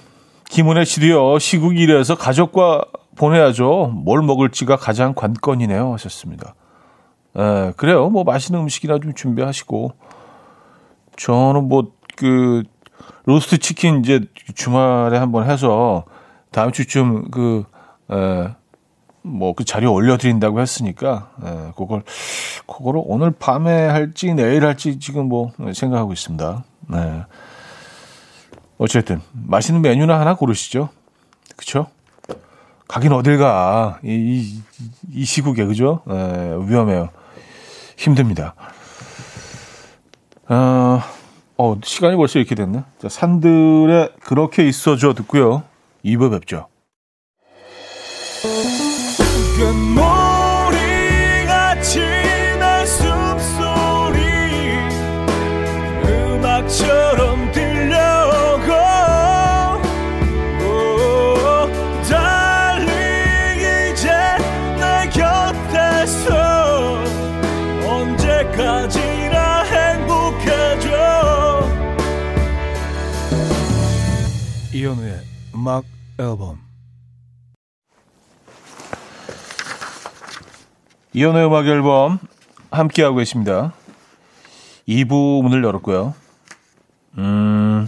김은혜 0.49 0.85
씨도요, 0.85 1.39
시국 1.39 1.77
일에서 1.79 2.15
가족과 2.17 2.85
보내야죠. 3.17 3.93
뭘 3.95 4.23
먹을지가 4.23 4.77
가장 4.77 5.15
관건이네요. 5.15 5.93
하셨습니다. 5.95 6.55
에, 7.37 7.73
그래요. 7.77 8.09
뭐 8.11 8.25
맛있는 8.25 8.61
음식이나 8.61 8.99
좀 9.01 9.15
준비하시고. 9.15 9.93
저는 11.17 11.69
뭐, 11.69 11.91
그, 12.17 12.63
로스트 13.27 13.59
치킨 13.59 14.01
이제 14.01 14.21
주말에 14.55 15.19
한번 15.19 15.49
해서 15.49 16.05
다음 16.51 16.73
주쯤 16.73 17.31
그, 17.31 17.65
에, 18.11 18.49
뭐 19.23 19.53
그 19.53 19.65
자료 19.65 19.93
올려드린다고 19.93 20.61
했으니까, 20.61 21.31
에, 21.45 21.73
그걸, 21.77 22.03
그거를 22.67 23.03
오늘 23.05 23.31
밤에 23.31 23.87
할지 23.87 24.33
내일 24.35 24.65
할지 24.65 24.99
지금 24.99 25.29
뭐 25.29 25.53
생각하고 25.75 26.13
있습니다. 26.13 26.65
네. 26.89 27.25
어쨌든 28.79 29.21
맛있는 29.33 29.83
메뉴나 29.83 30.19
하나 30.19 30.35
고르시죠. 30.35 30.89
그쵸? 31.57 31.89
가긴 32.87 33.13
어딜 33.13 33.37
가. 33.37 33.99
이, 34.03 34.09
이, 34.09 34.63
이 35.13 35.25
시국에, 35.25 35.67
그죠? 35.67 36.01
에, 36.09 36.55
위험해요. 36.67 37.11
힘듭니다. 37.99 38.55
어, 40.49 41.03
어, 41.59 41.77
시간이 41.83 42.17
벌써 42.17 42.39
이렇게 42.39 42.55
됐네. 42.55 42.85
자, 43.01 43.09
산들에 43.09 44.11
그렇게 44.21 44.67
있어줘 44.67 45.13
듣고요. 45.15 45.65
2부 46.05 46.31
뵙죠. 46.31 46.69
음악 75.69 75.85
앨범 76.19 76.59
이현우의 81.13 81.47
음악 81.47 81.67
앨범 81.67 82.19
함께하고 82.71 83.17
계십니다. 83.17 83.75
2부 84.89 85.43
문을 85.43 85.63
열었고요. 85.63 86.15
음, 87.19 87.87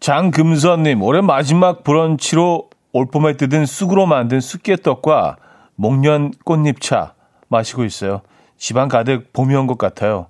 장금선님, 0.00 1.00
올해 1.00 1.20
마지막 1.20 1.84
브런치로 1.84 2.70
올 2.92 3.06
봄에 3.06 3.36
뜯은 3.36 3.64
쑥으로 3.66 4.06
만든 4.06 4.40
쑥개떡과 4.40 5.36
목련 5.76 6.32
꽃잎차 6.44 7.14
마시고 7.46 7.84
있어요. 7.84 8.22
집안 8.58 8.88
가득 8.88 9.32
봄이 9.32 9.54
온 9.54 9.68
것 9.68 9.78
같아요. 9.78 10.26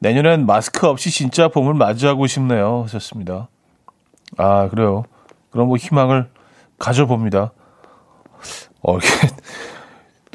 내년엔 0.00 0.46
마스크 0.46 0.88
없이 0.88 1.12
진짜 1.12 1.46
봄을 1.46 1.74
맞이하고 1.74 2.26
싶네요. 2.26 2.82
하셨습니다. 2.82 3.48
아, 4.36 4.68
그래요. 4.68 5.04
그럼 5.50 5.68
뭐 5.68 5.76
희망을 5.76 6.30
가져봅니다. 6.78 7.52
어, 8.82 8.96
이게, 8.96 9.06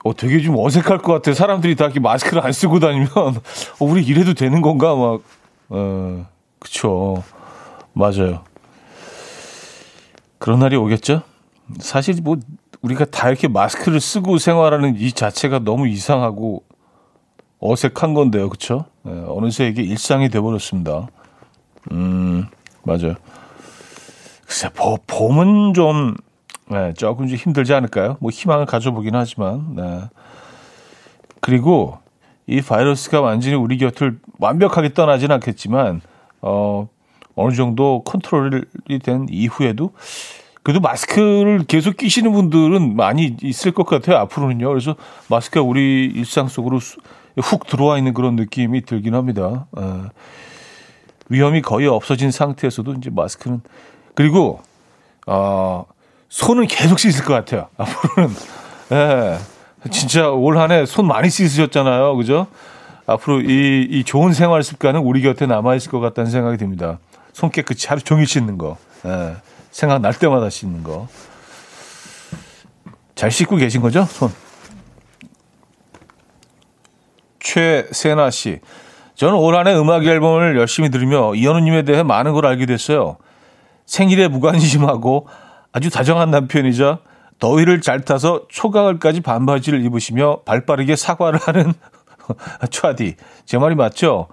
어, 0.03 0.13
되게 0.15 0.41
좀 0.41 0.55
어색할 0.57 0.99
것 0.99 1.13
같아요. 1.13 1.33
사람들이 1.33 1.75
다 1.75 1.85
이렇게 1.85 1.99
마스크를 1.99 2.45
안 2.45 2.51
쓰고 2.51 2.79
다니면, 2.79 3.09
어, 3.15 3.33
우리 3.79 4.03
이래도 4.03 4.33
되는 4.33 4.61
건가? 4.61 4.95
막, 4.95 5.21
어, 5.69 6.25
그쵸. 6.59 7.23
맞아요. 7.93 8.43
그런 10.37 10.59
날이 10.59 10.75
오겠죠? 10.75 11.23
사실 11.79 12.15
뭐, 12.21 12.37
우리가 12.81 13.05
다 13.05 13.29
이렇게 13.29 13.47
마스크를 13.47 13.99
쓰고 13.99 14.37
생활하는 14.37 14.95
이 14.97 15.11
자체가 15.11 15.59
너무 15.59 15.87
이상하고 15.87 16.63
어색한 17.59 18.13
건데요. 18.13 18.49
그쵸? 18.49 18.85
네, 19.01 19.11
어느새 19.27 19.67
이게 19.67 19.81
일상이 19.81 20.29
돼버렸습니다. 20.29 21.07
음, 21.91 22.45
맞아요. 22.83 23.15
글쎄, 24.45 24.69
보, 24.69 24.97
봄은 25.07 25.73
좀, 25.73 26.15
네, 26.69 26.93
조금 26.93 27.27
좀 27.27 27.37
힘들지 27.37 27.73
않을까요? 27.73 28.17
뭐 28.19 28.31
희망을 28.31 28.65
가져보긴 28.65 29.15
하지만, 29.15 29.75
네. 29.75 30.01
그리고 31.41 31.97
이 32.47 32.61
바이러스가 32.61 33.21
완전히 33.21 33.55
우리 33.55 33.77
곁을 33.77 34.19
완벽하게 34.39 34.93
떠나진 34.93 35.31
않겠지만, 35.31 36.01
어, 36.41 36.87
어느 37.35 37.53
정도 37.55 38.03
컨트롤이 38.03 38.99
된 39.03 39.27
이후에도 39.29 39.91
그래도 40.63 40.79
마스크를 40.79 41.65
계속 41.67 41.97
끼시는 41.97 42.31
분들은 42.31 42.95
많이 42.95 43.37
있을 43.41 43.71
것 43.71 43.85
같아요. 43.85 44.17
앞으로는요. 44.17 44.67
그래서 44.67 44.95
마스크가 45.29 45.61
우리 45.61 46.05
일상 46.05 46.47
속으로 46.47 46.79
훅 47.37 47.67
들어와 47.67 47.97
있는 47.97 48.13
그런 48.13 48.35
느낌이 48.35 48.81
들긴 48.81 49.13
합니다. 49.13 49.67
어, 49.73 50.07
위험이 51.29 51.61
거의 51.61 51.87
없어진 51.87 52.31
상태에서도 52.31 52.93
이제 52.93 53.09
마스크는 53.11 53.61
그리고 54.15 54.61
어, 55.27 55.85
손은 56.29 56.67
계속 56.67 56.99
씻을 56.99 57.23
것 57.25 57.33
같아요. 57.33 57.67
앞으로는 57.77 58.35
예, 58.91 59.37
진짜 59.91 60.29
올 60.29 60.57
한 60.57 60.71
해 60.71 60.85
손 60.85 61.07
많이 61.07 61.29
씻으셨잖아요, 61.29 62.15
그죠? 62.15 62.47
앞으로 63.07 63.41
이, 63.41 63.87
이 63.89 64.03
좋은 64.03 64.33
생활 64.33 64.63
습관은 64.63 65.01
우리 65.01 65.21
곁에 65.21 65.45
남아 65.45 65.75
있을 65.75 65.91
것 65.91 65.99
같다는 65.99 66.31
생각이 66.31 66.57
듭니다. 66.57 66.97
손 67.33 67.51
깨끗이 67.51 67.87
하루 67.87 68.01
종일 68.01 68.25
씻는 68.27 68.57
거, 68.57 68.77
예, 69.05 69.35
생각날 69.71 70.13
때마다 70.13 70.49
씻는 70.49 70.83
거. 70.83 71.07
잘 73.13 73.31
씻고 73.31 73.55
계신 73.57 73.81
거죠, 73.81 74.03
손? 74.05 74.31
최세나 77.39 78.31
씨. 78.31 78.59
저는 79.15 79.35
올 79.35 79.55
한해 79.55 79.75
음악 79.77 80.05
앨범을 80.05 80.57
열심히 80.57 80.89
들으며 80.89 81.33
이현우님에 81.35 81.83
대해 81.83 82.03
많은 82.03 82.33
걸 82.33 82.45
알게 82.45 82.65
됐어요. 82.65 83.17
생일에 83.85 84.27
무관심하고 84.27 85.27
아주 85.71 85.89
다정한 85.89 86.31
남편이자 86.31 86.99
더위를 87.39 87.81
잘 87.81 88.01
타서 88.01 88.43
초가을까지 88.49 89.21
반바지를 89.21 89.83
입으시며 89.85 90.39
발빠르게 90.45 90.95
사과를 90.95 91.39
하는 91.41 91.73
차디. 92.71 93.15
제 93.45 93.57
말이 93.57 93.75
맞죠? 93.75 94.27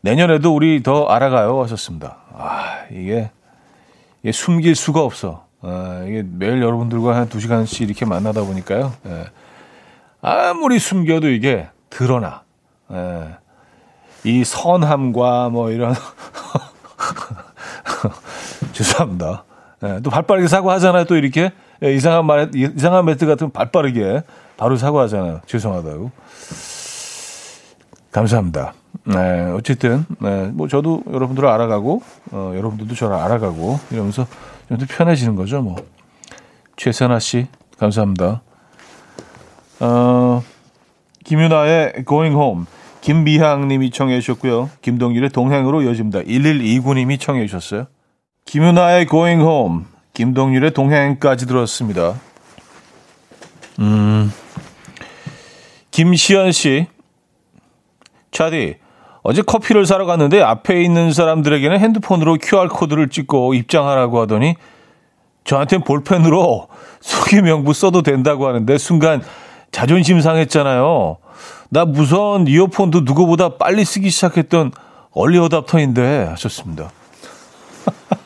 내년에도 0.00 0.54
우리 0.54 0.82
더 0.82 1.06
알아가요. 1.06 1.62
하셨습니다. 1.62 2.18
아, 2.36 2.82
이게, 2.90 3.30
이게 4.22 4.32
숨길 4.32 4.74
수가 4.74 5.00
없어. 5.02 5.46
아, 5.62 6.04
이게 6.06 6.22
매일 6.26 6.60
여러분들과 6.60 7.16
한 7.16 7.28
두 7.28 7.40
시간씩 7.40 7.82
이렇게 7.88 8.04
만나다 8.04 8.42
보니까요. 8.42 8.92
예. 9.06 9.24
아무리 10.20 10.78
숨겨도 10.78 11.28
이게 11.30 11.68
드러나. 11.88 12.42
예. 12.92 13.36
이 14.24 14.44
선함과 14.44 15.48
뭐 15.50 15.70
이런 15.70 15.94
죄송합니다. 18.74 19.44
예. 19.84 20.00
또 20.02 20.10
발빠르게 20.10 20.48
사과하잖아요. 20.48 21.04
또 21.04 21.16
이렇게 21.16 21.52
예, 21.82 21.94
이상한 21.94 22.26
말 22.26 22.50
이상한 22.54 23.04
멘트 23.04 23.26
같은 23.26 23.50
발빠르게 23.50 24.22
바로 24.56 24.76
사과하잖아요. 24.76 25.40
죄송하다고. 25.46 26.10
감사합니다. 28.12 28.74
네, 29.06 29.50
어쨌든 29.56 30.06
네, 30.20 30.46
뭐 30.52 30.68
저도 30.68 31.02
여러분들을 31.12 31.48
알아가고 31.48 32.02
어, 32.30 32.52
여러분들도 32.54 32.94
저를 32.94 33.16
알아가고 33.16 33.80
이러면서 33.90 34.26
좀 34.68 34.78
더 34.78 34.86
편해지는 34.88 35.34
거죠. 35.36 35.60
뭐 35.62 35.76
최선아 36.76 37.18
씨 37.18 37.46
감사합니다. 37.78 38.42
어, 39.80 40.42
김윤아의 41.24 42.04
Going 42.06 42.36
Home, 42.36 42.64
김미향님이 43.00 43.90
청해 43.90 44.20
주셨고요. 44.20 44.70
김동일의 44.80 45.30
동행으로 45.30 45.82
이어집니다. 45.82 46.20
1129님이 46.20 47.20
청해 47.20 47.46
주셨어요. 47.46 47.86
김윤아의 48.44 49.06
Going 49.06 49.42
Home, 49.42 49.84
김동률의 50.12 50.72
동행까지 50.72 51.46
들었습니다. 51.46 52.14
음, 53.80 54.32
김시연 55.90 56.52
씨, 56.52 56.86
차디, 58.30 58.76
어제 59.22 59.42
커피를 59.42 59.86
사러 59.86 60.04
갔는데 60.04 60.42
앞에 60.42 60.82
있는 60.82 61.12
사람들에게는 61.12 61.80
핸드폰으로 61.80 62.36
QR코드를 62.40 63.08
찍고 63.08 63.54
입장하라고 63.54 64.20
하더니 64.20 64.54
저한테는 65.44 65.84
볼펜으로 65.84 66.68
소개 67.00 67.40
명부 67.40 67.72
써도 67.72 68.02
된다고 68.02 68.46
하는데 68.46 68.78
순간 68.78 69.22
자존심 69.72 70.20
상했잖아요. 70.20 71.16
나 71.70 71.84
무선 71.84 72.46
이어폰도 72.46 73.00
누구보다 73.00 73.56
빨리 73.56 73.84
쓰기 73.84 74.10
시작했던 74.10 74.72
얼리 75.12 75.38
어답터인데 75.38 76.26
하셨습니다. 76.30 76.90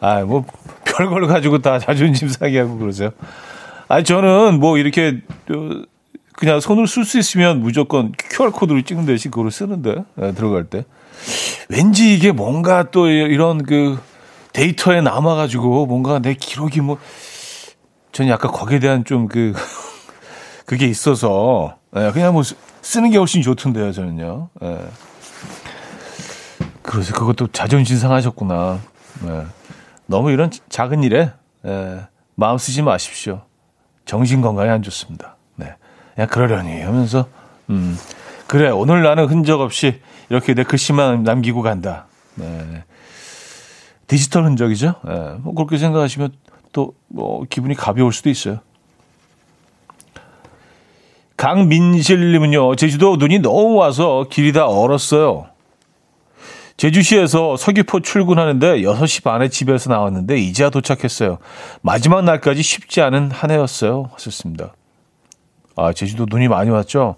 아, 0.00 0.20
뭐 0.20 0.44
별걸 0.84 1.26
가지고 1.26 1.58
다 1.58 1.78
자존심 1.78 2.28
상해하고 2.28 2.78
그러세요. 2.78 3.10
아니 3.88 4.04
저는 4.04 4.58
뭐 4.58 4.78
이렇게 4.78 5.20
그냥 6.34 6.60
손을 6.60 6.86
쓸 6.86 7.04
수 7.04 7.18
있으면 7.18 7.60
무조건 7.60 8.12
QR 8.30 8.50
코드를 8.50 8.82
찍는 8.82 9.06
대신 9.06 9.30
그걸 9.30 9.50
쓰는데 9.50 10.04
네, 10.14 10.32
들어갈 10.32 10.64
때 10.64 10.84
왠지 11.68 12.14
이게 12.14 12.32
뭔가 12.32 12.90
또 12.90 13.08
이런 13.08 13.62
그 13.62 13.98
데이터에 14.52 15.00
남아가지고 15.00 15.86
뭔가 15.86 16.18
내 16.18 16.34
기록이 16.34 16.80
뭐 16.80 16.98
저는 18.12 18.30
약간 18.30 18.50
거기에 18.50 18.78
대한 18.78 19.04
좀 19.04 19.28
그 19.28 19.52
그게 20.66 20.86
있어서 20.86 21.76
예, 21.96 22.10
그냥 22.12 22.32
뭐 22.32 22.42
쓰는 22.80 23.10
게 23.10 23.18
훨씬 23.18 23.42
좋던데요, 23.42 23.92
저는요. 23.92 24.48
예. 24.62 24.78
그래서 26.82 27.12
그것도 27.12 27.48
자존심 27.48 27.98
상하셨구나. 27.98 28.80
예. 29.26 29.46
너무 30.06 30.30
이런 30.30 30.50
작은 30.68 31.02
일에 31.02 31.32
예, 31.64 32.00
마음 32.34 32.58
쓰지 32.58 32.82
마십시오. 32.82 33.42
정신 34.04 34.40
건강에 34.40 34.70
안 34.70 34.82
좋습니다. 34.82 35.36
네, 35.56 35.74
그냥 36.14 36.28
그러려니 36.28 36.82
하면서 36.82 37.26
음, 37.70 37.96
그래 38.46 38.68
오늘 38.70 39.02
나는 39.02 39.26
흔적 39.26 39.60
없이 39.60 40.00
이렇게 40.28 40.54
내 40.54 40.64
글씨만 40.64 41.22
남기고 41.22 41.62
간다. 41.62 42.06
네. 42.34 42.84
디지털 44.06 44.44
흔적이죠. 44.44 44.94
예, 45.08 45.36
뭐 45.40 45.54
그렇게 45.54 45.78
생각하시면 45.78 46.32
또 46.72 46.94
뭐 47.12 47.44
기분이 47.48 47.74
가벼울 47.74 48.12
수도 48.12 48.30
있어요. 48.30 48.58
강민실님은요, 51.36 52.76
제주도 52.76 53.16
눈이 53.16 53.40
너무 53.40 53.74
와서 53.74 54.26
길이 54.30 54.52
다 54.52 54.66
얼었어요. 54.66 55.46
제주시에서 56.86 57.56
서귀포 57.56 58.00
출근하는데 58.00 58.80
6시 58.82 59.22
반에 59.22 59.48
집에서 59.48 59.88
나왔는데 59.88 60.36
이제야 60.38 60.68
도착했어요. 60.68 61.38
마지막 61.80 62.24
날까지 62.24 62.60
쉽지 62.60 63.00
않은 63.02 63.30
한 63.30 63.52
해였어요. 63.52 64.10
하셨습니다. 64.14 64.74
아, 65.76 65.92
제주도 65.92 66.26
눈이 66.28 66.48
많이 66.48 66.70
왔죠? 66.70 67.14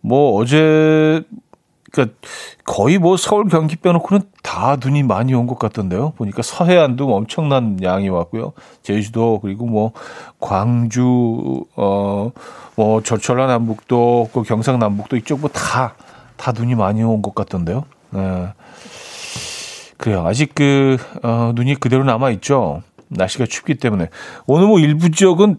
뭐, 0.00 0.36
어제, 0.40 1.24
그니까 1.90 2.14
거의 2.64 2.98
뭐 2.98 3.16
서울 3.16 3.48
경기 3.48 3.74
빼놓고는 3.74 4.22
다 4.44 4.76
눈이 4.80 5.02
많이 5.02 5.34
온 5.34 5.48
것 5.48 5.58
같던데요. 5.58 6.12
보니까 6.16 6.42
서해안도 6.42 7.12
엄청난 7.16 7.82
양이 7.82 8.08
왔고요. 8.08 8.52
제주도 8.84 9.40
그리고 9.40 9.66
뭐 9.66 9.90
광주 10.38 11.64
어뭐 11.74 13.02
저철라 13.04 13.48
남북도 13.48 14.30
그 14.32 14.42
경상 14.44 14.78
남북도 14.78 15.16
이쪽 15.16 15.40
뭐 15.40 15.50
다 15.52 15.96
다 16.36 16.52
눈이 16.52 16.74
많이 16.74 17.02
온 17.02 17.22
것 17.22 17.34
같던데요. 17.34 17.84
네. 18.14 18.52
그래요. 19.96 20.26
아직 20.26 20.54
그 20.54 20.96
어, 21.22 21.52
눈이 21.54 21.76
그대로 21.76 22.04
남아 22.04 22.30
있죠. 22.32 22.82
날씨가 23.08 23.46
춥기 23.46 23.76
때문에 23.76 24.08
오늘 24.46 24.66
뭐 24.66 24.78
일부 24.80 25.10
지역은 25.10 25.58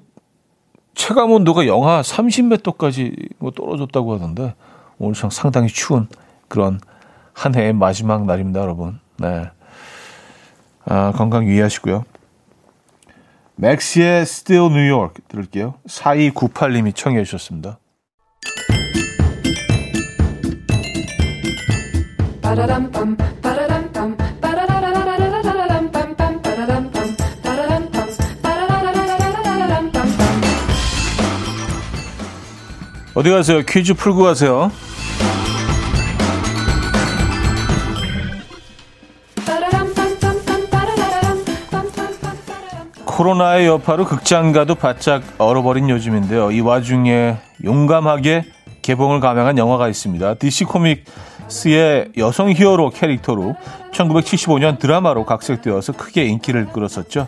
체감 0.94 1.32
온도가 1.32 1.68
영하 1.68 2.02
30몇 2.02 2.63
도까지 2.63 3.15
뭐 3.38 3.52
떨어졌다고 3.52 4.15
하던데 4.15 4.56
오늘 4.98 5.13
참 5.13 5.30
상당히 5.30 5.68
추운 5.68 6.08
그런 6.48 6.80
한 7.34 7.54
해의 7.54 7.74
마지막 7.74 8.26
날입니다, 8.26 8.62
여러분. 8.62 9.00
네. 9.18 9.50
아, 10.86 11.12
건강 11.15 11.46
유의하시고요. 11.46 12.06
맥시의 13.56 14.22
Still 14.22 14.72
New 14.72 14.89
York 14.89 15.22
들을게요. 15.28 15.76
4298님이 15.88 16.96
청해 16.96 17.24
주셨습니다. 17.24 17.80
어디 33.15 33.30
가세요? 33.30 33.62
퀴즈 33.65 33.94
풀고 33.94 34.24
가세요. 34.24 34.72
코로나의 43.06 43.68
여파로 43.68 44.06
극장가도 44.06 44.76
바짝 44.76 45.24
얼어버린 45.38 45.89
요즘인데요. 45.89 46.52
이 46.52 46.60
와중에 46.60 47.38
용감하게 47.63 48.44
개봉을 48.82 49.22
감행한 49.22 49.58
영화가 49.58 49.88
있습니다. 49.88 50.34
DC 50.36 50.65
코믹 50.65 51.06
스의 51.48 52.12
여성 52.18 52.52
히어로 52.52 52.90
캐릭터로 52.92 53.56
1975년 53.92 54.80
드라마로 54.80 55.26
각색되어서 55.26 55.94
크게 55.94 56.26
인기를 56.26 56.68
끌었었죠. 56.68 57.28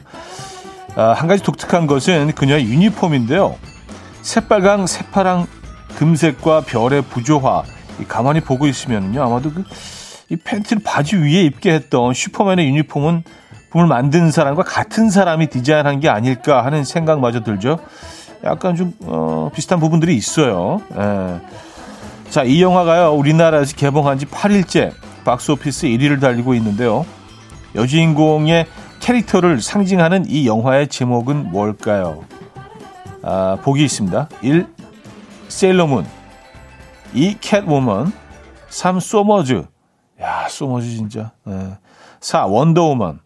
아, 0.96 1.14
한 1.14 1.28
가지 1.28 1.44
독특한 1.44 1.88
것은 1.88 2.32
그녀의 2.34 2.66
유니폼인데요. 2.66 3.56
새빨강, 4.22 4.88
새파랑, 4.88 5.48
금색과 5.98 6.62
별의 6.62 7.02
부조화. 7.04 7.64
가만히 8.08 8.42
보고 8.42 8.68
있으면요. 8.68 9.24
아마도 9.24 9.52
그, 9.52 9.64
이 10.30 10.36
팬티를 10.36 10.82
바지 10.84 11.16
위에 11.16 11.44
입게 11.44 11.74
했던 11.74 12.14
슈퍼맨의 12.14 12.68
유니폼은 12.68 13.24
을 13.76 13.86
만든 13.86 14.32
사람과 14.32 14.64
같은 14.64 15.10
사람이 15.10 15.48
디자인한 15.48 16.00
게 16.00 16.08
아닐까 16.08 16.64
하는 16.64 16.86
생각마저 16.86 17.44
들죠. 17.44 17.80
약간 18.44 18.76
좀 18.76 18.94
어, 19.02 19.52
비슷한 19.54 19.80
부분들이 19.80 20.16
있어요. 20.16 20.82
예. 20.98 21.40
자, 22.30 22.44
이 22.44 22.62
영화가요. 22.62 23.14
우리나라에서 23.14 23.76
개봉한 23.76 24.20
지 24.20 24.26
8일째 24.26 24.92
박스오피스 25.24 25.88
1위를 25.88 26.20
달리고 26.20 26.54
있는데요. 26.56 27.06
여주인공의 27.76 28.66
캐릭터를 29.00 29.62
상징하는 29.62 30.26
이 30.28 30.48
영화의 30.48 30.90
제목은 30.90 31.52
뭘까요? 31.52 32.26
아, 33.24 33.58
보기 33.62 33.84
있습니다. 33.86 34.30
1. 34.42 34.68
세일러문 35.48 36.06
2. 37.14 37.38
캣워먼 37.40 38.12
3. 38.70 39.00
소머즈 39.00 39.66
야, 40.22 40.48
소머즈 40.50 40.88
진짜. 40.90 41.32
예. 41.48 41.78
4. 42.20 42.46
원더우먼 42.48 43.20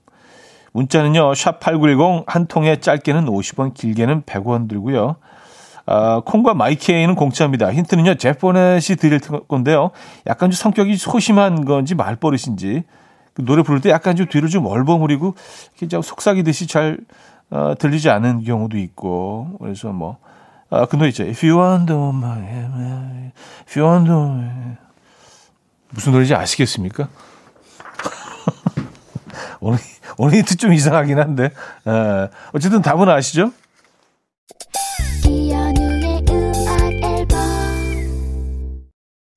문자는요, 0.73 1.31
샵8910 1.33 2.23
한 2.27 2.45
통에 2.45 2.77
짧게는 2.77 3.25
50원, 3.25 3.73
길게는 3.73 4.23
100원 4.23 4.69
들고요. 4.69 5.17
아, 5.93 6.21
콩과 6.23 6.53
마이케이는 6.53 7.15
공짜입니다. 7.15 7.73
힌트는요, 7.73 8.15
제포넷이 8.15 8.95
드릴 8.95 9.19
건데요. 9.19 9.91
약간 10.25 10.49
좀 10.49 10.55
성격이 10.55 10.95
소심한 10.95 11.65
건지 11.65 11.95
말버릇인지 11.95 12.83
그 13.33 13.43
노래 13.43 13.61
부를 13.61 13.81
때 13.81 13.89
약간 13.89 14.15
좀 14.15 14.27
뒤로 14.27 14.47
좀 14.47 14.67
얼버무리고 14.67 15.35
이렇게 15.73 15.89
좀 15.89 16.01
속삭이듯이 16.01 16.67
잘 16.67 16.97
어, 17.49 17.73
들리지 17.77 18.09
않은 18.09 18.45
경우도 18.45 18.77
있고 18.77 19.57
그래서 19.59 19.89
뭐 19.89 20.17
아, 20.69 20.85
그 20.85 20.95
노래 20.95 21.09
있죠. 21.09 21.23
If 21.23 21.45
you 21.45 21.61
want 21.61 21.91
my 21.91 22.39
if 23.67 23.77
you 23.77 23.91
want 23.91 24.07
to 24.07 24.77
무슨 25.89 26.13
노래인지 26.13 26.33
아시겠습니까? 26.35 27.09
오늘 29.59 29.77
오늘 30.17 30.37
힌트 30.37 30.55
좀 30.55 30.71
이상하긴 30.71 31.19
한데. 31.19 31.45
에, 31.45 32.29
어쨌든 32.53 32.81
답은 32.81 33.09
아시죠? 33.09 33.51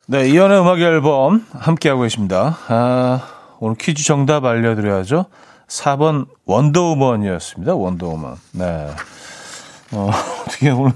네, 0.06 0.28
이연의 0.28 0.60
음악 0.60 0.80
앨범 0.80 1.46
함께하고 1.52 2.02
계십니다. 2.02 2.58
아, 2.68 3.22
오늘 3.58 3.74
퀴즈 3.76 4.04
정답 4.04 4.44
알려드려야죠. 4.44 5.24
4번 5.66 6.26
원더우먼이었습니다. 6.44 7.74
원더우먼. 7.74 8.36
네. 8.52 8.90
어, 9.92 10.10
어떻게 10.46 10.70
오늘 10.70 10.92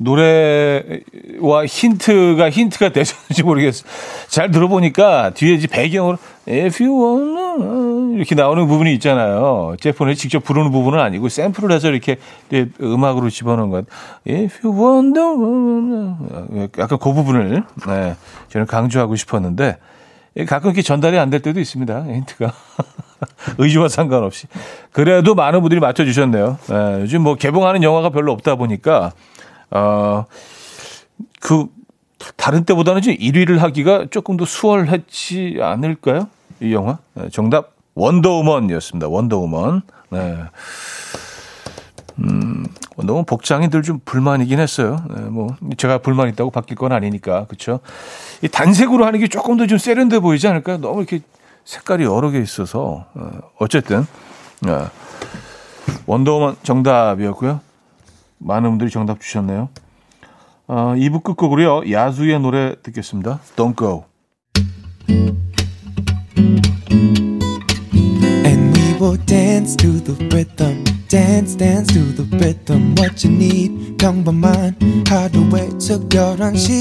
노래와 0.00 1.66
힌트가 1.66 2.50
힌트가 2.50 2.90
되셨는지 2.90 3.42
모르겠어요. 3.42 3.90
잘 4.28 4.50
들어보니까 4.50 5.30
뒤에 5.30 5.54
이제 5.54 5.66
배경으로 5.66 6.18
If 6.48 6.82
you 6.82 7.04
wanna 7.04 8.14
이렇게 8.16 8.34
나오는 8.36 8.66
부분이 8.68 8.94
있잖아요. 8.94 9.74
제폰에 9.80 10.14
직접 10.14 10.44
부르는 10.44 10.70
부분은 10.70 11.00
아니고 11.00 11.28
샘플을 11.28 11.72
해서 11.72 11.88
이렇게 11.90 12.16
음악으로 12.80 13.28
집어넣은 13.28 13.70
것. 13.70 13.86
If 14.28 14.66
you 14.66 14.80
wanna 14.80 16.68
약간 16.78 16.98
그 16.98 17.12
부분을 17.12 17.64
네, 17.88 18.14
저는 18.50 18.66
강조하고 18.68 19.16
싶었는데 19.16 19.78
가끔 20.46 20.70
이렇게 20.70 20.82
전달이 20.82 21.18
안 21.18 21.30
될 21.30 21.40
때도 21.40 21.58
있습니다. 21.58 22.04
힌트가. 22.04 22.52
의지와 23.58 23.88
상관없이. 23.88 24.46
그래도 24.92 25.34
많은 25.34 25.60
분들이 25.60 25.80
맞춰주셨네요. 25.80 26.58
네, 26.68 27.00
요즘 27.00 27.22
뭐 27.22 27.34
개봉하는 27.34 27.82
영화가 27.82 28.10
별로 28.10 28.30
없다 28.32 28.54
보니까 28.54 29.10
어, 29.70 30.24
그, 31.40 31.66
다른 32.36 32.64
때보다는 32.64 33.00
이제 33.00 33.14
1위를 33.16 33.58
하기가 33.58 34.06
조금 34.10 34.36
더 34.36 34.44
수월했지 34.44 35.58
않을까요? 35.60 36.28
이 36.60 36.72
영화? 36.72 36.98
네, 37.14 37.28
정답, 37.30 37.72
원더우먼이었습니다. 37.94 39.08
원더우먼. 39.08 39.82
네. 40.10 40.36
음, 42.20 42.64
원더우먼 42.96 43.24
복장이 43.26 43.68
늘 43.68 43.82
좀 43.82 44.00
불만이긴 44.04 44.58
했어요. 44.58 45.04
네, 45.14 45.20
뭐, 45.22 45.54
제가 45.76 45.98
불만 45.98 46.28
있다고 46.28 46.50
바뀔 46.50 46.76
건 46.76 46.92
아니니까. 46.92 47.44
그쵸? 47.46 47.80
이 48.42 48.48
단색으로 48.48 49.04
하는 49.06 49.20
게 49.20 49.28
조금 49.28 49.56
더 49.56 49.66
좀 49.66 49.78
세련돼 49.78 50.18
보이지 50.20 50.48
않을까요? 50.48 50.78
너무 50.78 50.98
이렇게 51.00 51.20
색깔이 51.64 52.02
여러 52.04 52.30
개 52.30 52.40
있어서. 52.40 53.04
어, 53.14 53.30
어쨌든. 53.58 54.06
네. 54.62 54.76
원더우먼 56.06 56.56
정답이었고요. 56.64 57.60
많은 58.38 58.70
분들이 58.70 58.90
정답 58.90 59.20
주셨네요. 59.20 59.68
어, 60.66 60.94
2부 60.96 61.22
끝곡으로요. 61.22 61.90
야수의 61.90 62.40
노래 62.40 62.74
듣겠습니다. 62.82 63.40
Don't 63.56 63.76
Go. 63.76 64.04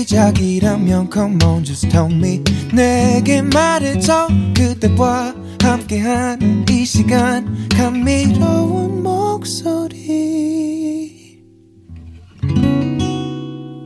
시작이라면 0.08 1.10
come 1.12 1.38
on 1.43 1.63
just 1.63 1.89
tell 1.89 2.12
me 2.12 2.43
내게 2.74 3.41
말해줘 3.41 4.28
그대와 4.56 5.34
함께한 5.62 6.65
이 6.70 6.86
시간 6.86 7.67
감미로운 7.70 9.04
목소리 9.04 10.38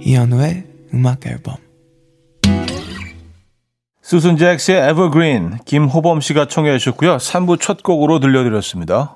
이현우의 0.01 0.63
음악 0.93 1.25
앨범 1.25 1.55
수순 4.01 4.35
잭스의 4.35 4.89
에버그린 4.89 5.59
김호범 5.63 6.19
씨가 6.19 6.47
청해 6.47 6.77
주셨고요. 6.79 7.17
3부 7.17 7.61
첫 7.61 7.81
곡으로 7.81 8.19
들려드렸습니다. 8.19 9.15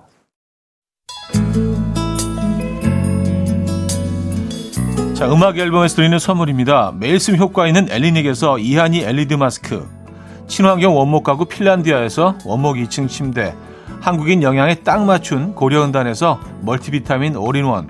자, 5.15 5.31
음악 5.31 5.57
앨범에서 5.57 5.95
드리는 5.95 6.17
선물입니다. 6.19 6.93
매일 6.97 7.19
쓰면 7.19 7.37
효과 7.37 7.67
있는 7.67 7.89
엘리닉에서 7.89 8.59
이하늬 8.59 8.99
LED 8.99 9.37
마스크 9.37 9.85
친환경 10.47 10.95
원목 10.95 11.23
가구 11.23 11.45
핀란디아에서 11.45 12.37
원목 12.45 12.75
2층 12.75 13.09
침대 13.09 13.55
한국인 14.01 14.43
영양에 14.43 14.75
딱 14.75 15.03
맞춘 15.03 15.55
고려은단에서 15.55 16.39
멀티비타민 16.61 17.35
올인원 17.35 17.89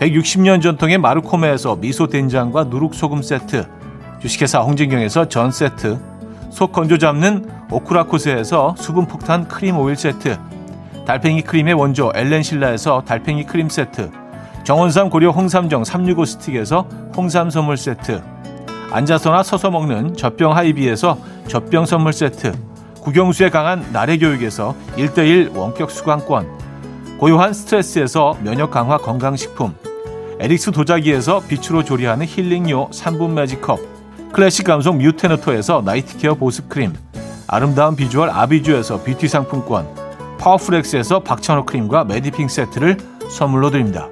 160년 0.00 0.62
전통의 0.62 0.96
마루코메에서 0.96 1.76
미소 1.76 2.06
된장과 2.06 2.64
누룩소금 2.64 3.22
세트, 3.22 3.66
주식회사 4.22 4.60
홍진경에서 4.60 5.28
전 5.28 5.52
세트, 5.52 5.98
속 6.50 6.72
건조 6.72 6.96
잡는 6.96 7.46
오크라코스에서 7.70 8.74
수분 8.78 9.06
폭탄 9.06 9.46
크림 9.46 9.76
오일 9.76 9.96
세트, 9.96 10.38
달팽이 11.06 11.42
크림의 11.42 11.74
원조 11.74 12.10
엘렌실라에서 12.14 13.02
달팽이 13.04 13.44
크림 13.44 13.68
세트, 13.68 14.10
정원삼 14.64 15.10
고려 15.10 15.30
홍삼정 15.30 15.84
365 15.84 16.24
스틱에서 16.24 16.88
홍삼 17.14 17.50
선물 17.50 17.76
세트, 17.76 18.22
앉아서나 18.90 19.42
서서 19.42 19.70
먹는 19.70 20.16
젖병 20.16 20.56
하이비에서 20.56 21.18
젖병 21.46 21.84
선물 21.84 22.12
세트 22.12 22.52
국영수에 23.02 23.50
강한 23.50 23.84
나래 23.92 24.18
교육에서 24.18 24.74
1대1 24.96 25.56
원격 25.56 25.90
수강권 25.90 26.48
고요한 27.18 27.52
스트레스에서 27.52 28.36
면역 28.42 28.70
강화 28.70 28.98
건강식품 28.98 29.74
에릭스 30.40 30.72
도자기에서 30.72 31.42
빛으로 31.46 31.84
조리하는 31.84 32.24
힐링요 32.26 32.88
3분 32.90 33.32
매직컵 33.32 33.78
클래식 34.32 34.64
감성 34.64 34.96
뮤테너토에서 34.96 35.82
night 35.84 36.12
care 36.12 36.34
보습크림 36.34 36.94
아름다운 37.46 37.94
비주얼 37.94 38.30
아비주에서 38.30 39.02
뷰티 39.02 39.28
상품권 39.28 39.86
파워풀엑스에서 40.38 41.20
박찬호 41.20 41.66
크림과 41.66 42.04
메디핑 42.04 42.48
세트를 42.48 42.96
선물로 43.28 43.70
드립니다. 43.70 44.08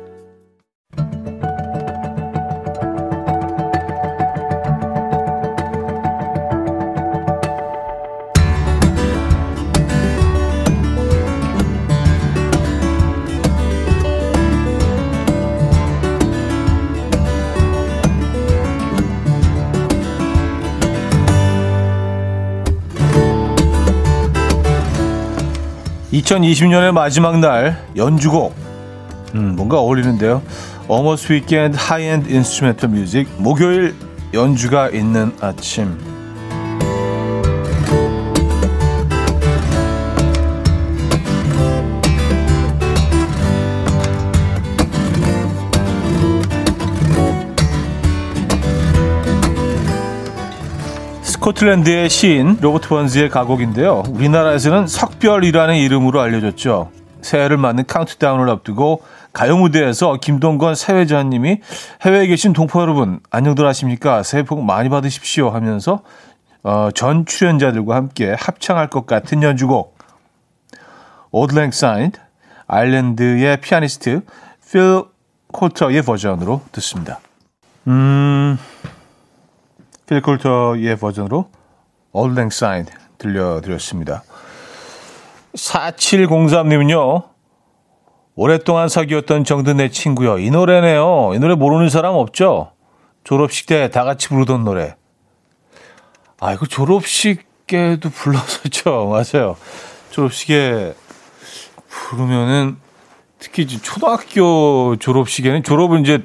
2020년의 26.28 26.92
마지막 26.92 27.38
날 27.38 27.82
연주곡 27.96 28.54
음, 29.34 29.56
뭔가 29.56 29.78
어울리는데요. 29.78 30.42
Almost 30.90 31.32
Weekend 31.32 31.78
High-End 31.78 32.30
Instrumental 32.30 32.94
Music 32.94 33.30
목요일 33.38 33.94
연주가 34.34 34.90
있는 34.90 35.32
아침 35.40 35.98
스코틀랜드의 51.48 52.10
시인 52.10 52.58
로버트 52.60 52.88
번즈의 52.88 53.30
가곡인데요. 53.30 54.02
우리나라에서는 54.10 54.86
석별이라는 54.86 55.76
이름으로 55.76 56.20
알려졌죠. 56.20 56.90
새해를 57.22 57.56
맞는 57.56 57.86
카운트다운을 57.86 58.50
앞두고 58.50 59.02
가요 59.32 59.56
무대에서 59.56 60.18
김동건 60.20 60.74
사회자님이 60.74 61.60
해외에 62.02 62.26
계신 62.26 62.52
동포 62.52 62.82
여러분 62.82 63.20
안녕들 63.30 63.66
하십니까? 63.66 64.22
새해 64.24 64.42
복 64.42 64.62
많이 64.62 64.90
받으십시오 64.90 65.48
하면서 65.48 66.02
어, 66.64 66.90
전 66.94 67.24
출연자들과 67.24 67.94
함께 67.94 68.34
합창할 68.38 68.90
것 68.90 69.06
같은 69.06 69.42
연주곡 69.42 69.96
Auld 71.30 71.50
Lang 71.50 71.70
Syne 71.70 72.18
아일랜드의 72.66 73.60
피아니스트 73.62 74.20
필 74.70 75.02
콜터의 75.52 76.02
버전으로 76.02 76.60
듣습니다. 76.72 77.20
음... 77.86 78.58
필 80.08 80.22
콜터의 80.22 80.96
버전으로 80.96 81.50
Lang 82.14 82.48
Syne 82.50 82.86
들려드렸습니다. 83.18 84.22
4703님은요. 85.54 87.24
오랫동안 88.34 88.88
사귀었던 88.88 89.44
정든의 89.44 89.90
친구요. 89.92 90.38
이 90.38 90.50
노래네요. 90.50 91.32
이 91.34 91.38
노래 91.38 91.54
모르는 91.54 91.90
사람 91.90 92.14
없죠? 92.14 92.72
졸업식 93.22 93.66
때 93.66 93.90
다 93.90 94.04
같이 94.04 94.28
부르던 94.28 94.64
노래. 94.64 94.96
아, 96.40 96.54
이거 96.54 96.64
졸업식에도 96.64 98.08
불렀었죠. 98.08 99.08
맞아요. 99.12 99.56
졸업식에 100.10 100.94
부르면은 101.86 102.78
특히 103.38 103.66
초등학교 103.66 104.96
졸업식에는 104.96 105.62
졸업을 105.64 106.00
이제 106.00 106.24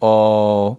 어 0.00 0.76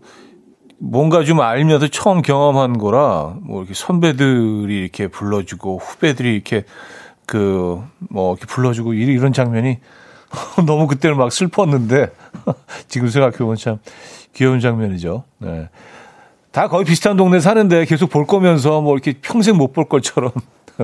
뭔가 0.85 1.23
좀 1.23 1.39
알면서 1.39 1.87
처음 1.87 2.21
경험한 2.21 2.77
거라 2.77 3.35
뭐 3.41 3.61
이렇게 3.61 3.73
선배들이 3.73 4.77
이렇게 4.77 5.07
불러주고 5.07 5.77
후배들이 5.79 6.33
이렇게 6.33 6.65
그 7.25 7.81
뭐 8.09 8.33
이렇게 8.33 8.45
불러주고 8.47 8.93
이런 8.93 9.31
장면이 9.33 9.79
너무 10.67 10.87
그때는 10.87 11.17
막 11.17 11.31
슬펐는데 11.31 12.11
지금 12.89 13.07
생각해보면 13.07 13.55
참 13.55 13.79
귀여운 14.33 14.59
장면이죠. 14.59 15.23
네. 15.39 15.69
다 16.51 16.67
거의 16.67 16.85
비슷한 16.85 17.15
동네 17.17 17.39
사는데 17.39 17.85
계속 17.85 18.09
볼 18.09 18.27
거면서 18.27 18.81
뭐 18.81 18.93
이렇게 18.93 19.13
평생 19.21 19.57
못 19.57 19.73
볼 19.73 19.87
것처럼. 19.87 20.31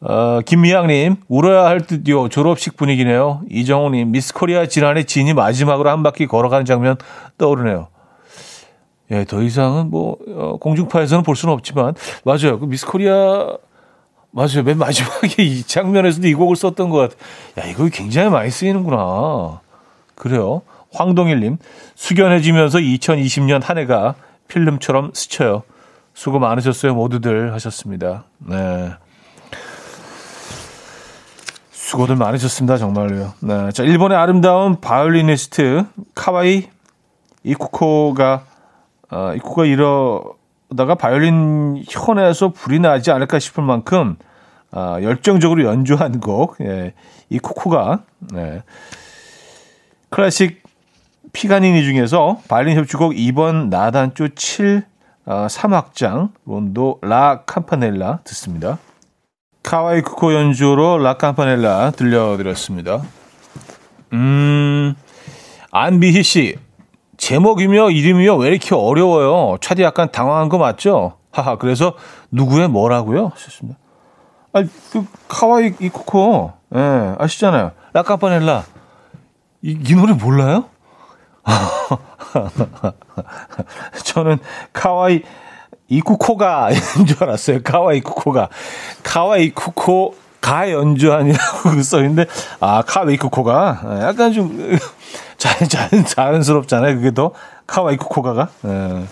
어, 0.00 0.40
김미양님, 0.44 1.16
울어야 1.28 1.66
할 1.66 1.82
듯요. 1.82 2.28
졸업식 2.30 2.76
분위기네요. 2.76 3.42
이정우님, 3.50 4.12
미스 4.12 4.32
코리아 4.32 4.66
지난해 4.66 5.04
진이 5.04 5.34
마지막으로 5.34 5.90
한 5.90 6.02
바퀴 6.02 6.26
걸어가는 6.26 6.64
장면 6.64 6.96
떠오르네요. 7.36 7.88
예, 9.10 9.24
더 9.24 9.42
이상은 9.42 9.90
뭐, 9.90 10.16
어, 10.28 10.56
공중파에서는 10.58 11.22
볼 11.22 11.36
수는 11.36 11.52
없지만, 11.52 11.94
맞아요. 12.24 12.58
그 12.58 12.64
미스 12.64 12.86
코리아, 12.86 13.48
맞아요. 14.30 14.62
맨 14.64 14.78
마지막에 14.78 15.42
이 15.42 15.62
장면에서도 15.64 16.26
이 16.28 16.34
곡을 16.34 16.56
썼던 16.56 16.88
것 16.88 16.98
같아요. 16.98 17.18
야, 17.58 17.70
이거 17.70 17.86
굉장히 17.92 18.30
많이 18.30 18.50
쓰이는구나. 18.50 19.60
그래요. 20.14 20.62
황동일님, 20.92 21.58
숙연해지면서 21.94 22.78
2020년 22.78 23.62
한 23.62 23.78
해가 23.78 24.14
필름처럼 24.48 25.10
스쳐요. 25.12 25.62
수고 26.14 26.38
많으셨어요, 26.38 26.94
모두들 26.94 27.52
하셨습니다. 27.52 28.24
네. 28.38 28.92
수고들 31.90 32.14
많으셨습니다. 32.14 32.76
정말로요. 32.76 33.34
네. 33.40 33.72
자, 33.72 33.82
일본의 33.82 34.16
아름다운 34.16 34.80
바이올리니스트 34.80 35.84
카와이 36.14 36.68
이쿠코가 37.42 38.44
어, 39.10 39.32
이쿠가 39.34 39.64
이러다가 39.64 40.94
바이올린 40.94 41.82
현에서 41.88 42.50
불이 42.50 42.78
나지 42.78 43.10
않을까 43.10 43.40
싶을 43.40 43.64
만큼 43.64 44.16
어, 44.70 44.98
열정적으로 45.02 45.64
연주한 45.64 46.20
곡 46.20 46.58
예, 46.60 46.94
이쿠코가 47.28 48.04
네. 48.34 48.62
클래식 50.10 50.62
피가니니 51.32 51.82
중에서 51.82 52.40
바이올린 52.46 52.78
협주곡 52.78 53.14
2번 53.14 53.68
나단조 53.68 54.28
7 54.36 54.84
어, 55.26 55.46
3악장 55.48 56.30
론도 56.46 57.00
라 57.02 57.42
캄파넬라 57.46 58.20
듣습니다. 58.22 58.78
카와이 59.62 60.02
쿠코 60.02 60.34
연주로 60.34 60.98
라캄파넬라 60.98 61.92
들려드렸습니다. 61.92 63.02
음, 64.12 64.94
안비희 65.70 66.22
씨. 66.22 66.56
제목이며 67.16 67.90
이름이며 67.90 68.36
왜 68.36 68.48
이렇게 68.48 68.74
어려워요? 68.74 69.58
차디 69.60 69.82
약간 69.82 70.10
당황한 70.10 70.48
거 70.48 70.56
맞죠? 70.56 71.18
하하, 71.30 71.56
그래서 71.56 71.92
누구의 72.30 72.68
뭐라고요? 72.68 73.30
하셨습니다. 73.34 73.78
아, 74.52 74.64
그, 74.92 75.04
카와이 75.28 75.72
쿠코. 75.72 76.52
예, 76.74 76.78
네, 76.78 77.14
아시잖아요. 77.18 77.72
라캄파넬라. 77.92 78.64
이, 79.62 79.78
이 79.86 79.94
노래 79.94 80.14
몰라요? 80.14 80.64
저는 84.04 84.38
카와이 84.72 85.22
이쿠코가 85.90 86.70
인 86.70 86.78
줄 87.06 87.22
알았어요. 87.22 87.62
카와 87.62 87.92
이쿠코가. 87.94 88.48
카와 89.02 89.36
이쿠코 89.38 90.14
가 90.40 90.70
연주한이라고 90.70 91.82
써있는데, 91.82 92.24
아, 92.60 92.82
카와 92.86 93.10
이쿠코가. 93.10 94.00
약간 94.02 94.32
좀, 94.32 94.78
자연, 95.36 95.68
자연, 95.68 96.04
자연스럽잖아요. 96.06 96.96
그게 96.96 97.12
더. 97.12 97.32
카와 97.66 97.92
이쿠코가가. 97.92 98.48
예. 98.64 99.04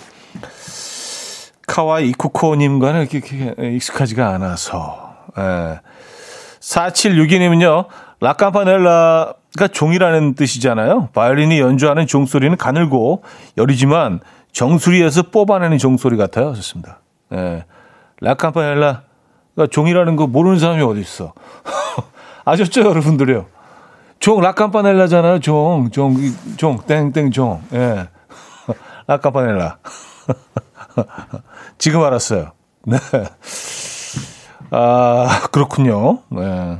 카와 1.66 2.00
이쿠코님과는 2.00 3.08
이렇게, 3.10 3.54
익숙하지가 3.74 4.26
않아서. 4.30 5.14
예. 5.36 5.80
4762님은요, 6.60 7.86
라캄파넬라가 8.20 9.68
종이라는 9.70 10.34
뜻이잖아요. 10.34 11.10
바이올린이 11.12 11.60
연주하는 11.60 12.06
종소리는 12.06 12.56
가늘고 12.56 13.22
여리지만 13.56 14.20
정수리에서 14.58 15.22
뽑아내는 15.30 15.78
종소리 15.78 16.16
같아요. 16.16 16.52
좋습니다. 16.54 16.98
예. 17.32 17.64
라캄파넬라가 18.20 19.02
종이라는 19.70 20.16
거 20.16 20.26
모르는 20.26 20.58
사람이 20.58 20.82
어디 20.82 21.00
있어. 21.00 21.32
아셨죠, 22.44 22.80
여러분들이요? 22.80 23.46
종, 24.18 24.40
라캄파넬라잖아요, 24.40 25.38
종. 25.38 25.90
종, 25.92 26.16
종, 26.56 26.80
땡땡 26.84 27.30
종. 27.30 27.62
예. 27.72 28.08
라캄파넬라. 29.06 29.78
지금 31.78 32.02
알았어요. 32.02 32.50
네. 32.84 32.96
아, 34.72 35.40
그렇군요. 35.52 36.18
네. 36.30 36.78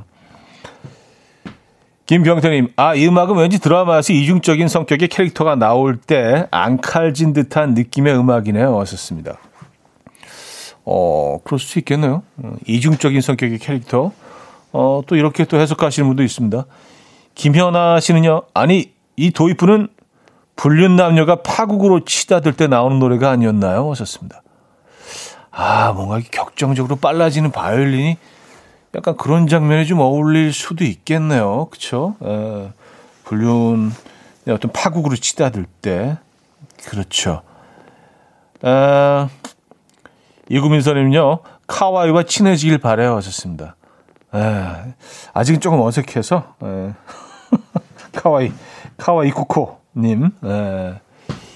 김병태님, 2.09 2.73
아, 2.77 2.94
이 2.94 3.07
음악은 3.07 3.37
왠지 3.37 3.59
드라마에서 3.59 4.14
이중적인 4.14 4.66
성격의 4.66 5.09
캐릭터가 5.09 5.57
나올 5.57 5.99
때 5.99 6.47
앙칼진 6.51 7.35
듯한 7.35 7.75
느낌의 7.75 8.18
음악이네요. 8.18 8.75
왔었습니다. 8.75 9.37
어, 10.87 11.38
그럴 11.44 11.59
수 11.59 11.79
있겠네요. 11.81 12.23
어, 12.38 12.53
이중적인 12.66 13.21
성격의 13.21 13.59
캐릭터. 13.59 14.12
어, 14.73 15.03
또 15.07 15.16
이렇게 15.16 15.44
또 15.44 15.61
해석하시는 15.61 16.09
분도 16.09 16.23
있습니다. 16.23 16.64
김현아 17.35 18.01
씨는요, 18.01 18.44
아니, 18.55 18.90
이 19.16 19.31
도입부는 19.31 19.88
불륜 20.57 20.97
남녀가 20.97 21.42
파국으로 21.42 22.07
치닫을 22.07 22.55
때 22.55 22.68
나오는 22.68 22.99
노래가 22.99 23.29
아니었나요? 23.29 23.90
하셨습니다. 23.90 24.40
아, 25.51 25.92
뭔가 25.92 26.21
격정적으로 26.31 26.97
빨라지는 26.97 27.53
바이올린이 27.53 28.16
약간 28.98 29.16
그런 29.16 29.46
장면이 29.46 29.87
좀 29.87 30.00
어울릴 30.00 30.52
수도 30.52 30.82
있겠네요. 30.82 31.68
그쵸? 31.70 32.16
에, 32.20 32.68
불륜, 33.22 33.92
어떤 34.48 34.72
파국으로 34.72 35.14
치닫을 35.14 35.66
때. 35.80 36.18
그렇죠. 36.84 37.42
에, 38.64 39.28
이구민선님요, 40.48 41.38
카와이와 41.68 42.24
친해지길 42.24 42.78
바래요. 42.78 43.14
하셨습니다. 43.14 43.76
에, 44.34 44.94
아직은 45.32 45.61
조금 45.61 45.80
어색해서, 45.80 46.56
에, 46.64 46.92
카와이, 48.20 48.52
카와이 48.96 49.30
쿠코님, 49.30 50.32
에, 50.44 51.00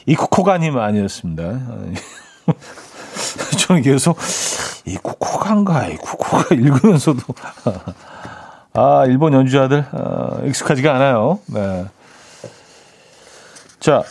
이쿠코가님 0.06 0.78
아니었습니다. 0.78 1.42
저는 3.58 3.82
계속 3.82 4.18
이 4.86 4.96
쿠코가인가 4.96 5.88
이 5.88 5.96
쿠코가 5.96 6.54
읽으면서도 6.54 7.20
아 8.74 9.04
일본 9.06 9.32
연주자들 9.32 9.86
아, 9.92 10.40
익숙하지가 10.44 10.94
않아요. 10.94 11.38
네. 11.46 11.86
자, 13.80 14.02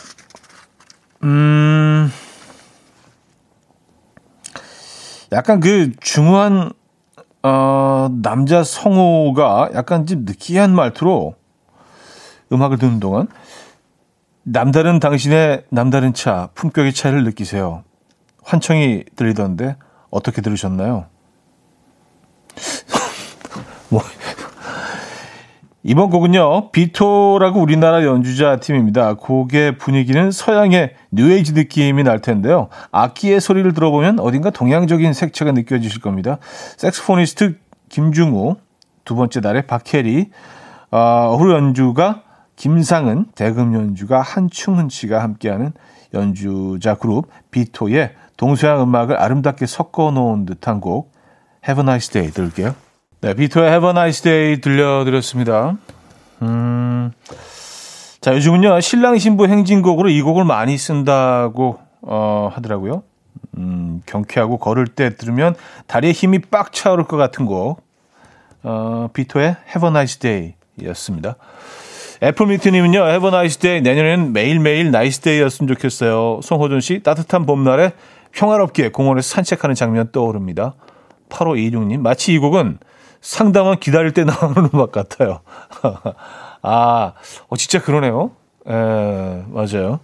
음, 1.22 2.12
약간 5.32 5.60
그 5.60 5.92
중후한 6.00 6.72
어, 7.42 8.08
남자 8.22 8.62
성우가 8.62 9.70
약간 9.74 10.06
좀 10.06 10.24
느끼한 10.24 10.74
말투로 10.74 11.34
음악을 12.52 12.78
듣는 12.78 13.00
동안 13.00 13.28
남다른 14.44 15.00
당신의 15.00 15.64
남다른 15.70 16.12
차 16.14 16.50
품격의 16.54 16.92
차이를 16.92 17.24
느끼세요. 17.24 17.82
환청이 18.44 19.04
들리던데 19.16 19.76
어떻게 20.10 20.42
들으셨나요? 20.42 21.06
뭐 23.88 24.02
이번 25.84 26.10
곡은요 26.10 26.70
비토라고 26.70 27.60
우리나라 27.60 28.04
연주자 28.04 28.56
팀입니다. 28.56 29.14
곡의 29.14 29.78
분위기는 29.78 30.30
서양의 30.30 30.94
뉴에이지 31.10 31.54
느낌이 31.54 32.04
날 32.04 32.20
텐데요. 32.20 32.68
악기의 32.92 33.40
소리를 33.40 33.72
들어보면 33.74 34.20
어딘가 34.20 34.50
동양적인 34.50 35.12
색채가 35.12 35.52
느껴지실 35.52 36.00
겁니다. 36.00 36.38
색스포니스트 36.76 37.58
김중우, 37.88 38.56
두 39.04 39.16
번째 39.16 39.40
달에 39.40 39.62
박혜리, 39.62 40.30
어, 40.92 41.36
후 41.36 41.52
연주가 41.52 42.22
김상은, 42.54 43.26
대금 43.34 43.74
연주가 43.74 44.20
한충은 44.20 44.88
씨가 44.88 45.20
함께하는 45.20 45.72
연주자 46.14 46.94
그룹 46.94 47.28
비토의 47.50 48.12
동서양 48.36 48.82
음악을 48.82 49.20
아름답게 49.20 49.66
섞어 49.66 50.10
놓은 50.10 50.46
듯한 50.46 50.80
곡 50.80 51.12
Have 51.66 51.82
a 51.82 51.88
Nice 51.88 52.12
Day 52.12 52.32
들을게요. 52.32 52.74
네, 53.20 53.34
비토의 53.34 53.68
Have 53.68 53.88
a 53.88 53.90
Nice 53.90 54.22
Day 54.22 54.60
들려드렸습니다. 54.60 55.76
음, 56.42 57.12
자, 58.20 58.34
요즘은요, 58.34 58.80
신랑 58.80 59.18
신부 59.18 59.46
행진곡으로 59.46 60.08
이 60.08 60.22
곡을 60.22 60.44
많이 60.44 60.76
쓴다고, 60.76 61.78
어, 62.02 62.50
하더라고요. 62.52 63.02
음, 63.58 64.02
경쾌하고 64.06 64.58
걸을 64.58 64.86
때 64.88 65.14
들으면 65.14 65.54
다리에 65.86 66.12
힘이 66.12 66.40
빡 66.40 66.72
차오를 66.72 67.04
것 67.04 67.16
같은 67.16 67.46
곡. 67.46 67.80
어, 68.64 69.08
비토의 69.12 69.56
Have 69.68 69.88
a 69.88 69.90
Nice 69.90 70.18
Day 70.18 70.54
였습니다. 70.84 71.36
애플미트님은요, 72.22 72.98
Have 73.08 73.28
a 73.28 73.34
Nice 73.34 73.60
Day. 73.60 73.80
내년에는 73.82 74.32
매일매일 74.32 74.90
nice 74.92 75.20
day였으면 75.20 75.68
좋겠어요. 75.74 76.40
송호준 76.42 76.80
씨, 76.80 77.02
따뜻한 77.02 77.46
봄날에 77.46 77.92
평화롭게 78.32 78.90
공원에서 78.90 79.28
산책하는 79.28 79.74
장면 79.74 80.10
떠오릅니다. 80.12 80.74
8526님, 81.28 82.00
마치 82.00 82.32
이 82.34 82.38
곡은 82.38 82.78
상담원 83.20 83.78
기다릴 83.78 84.12
때 84.12 84.24
나오는 84.24 84.68
음악 84.74 84.92
같아요. 84.92 85.40
아, 86.62 87.12
어, 87.48 87.56
진짜 87.56 87.80
그러네요. 87.80 88.32
에, 88.66 88.72
맞아요. 89.48 90.00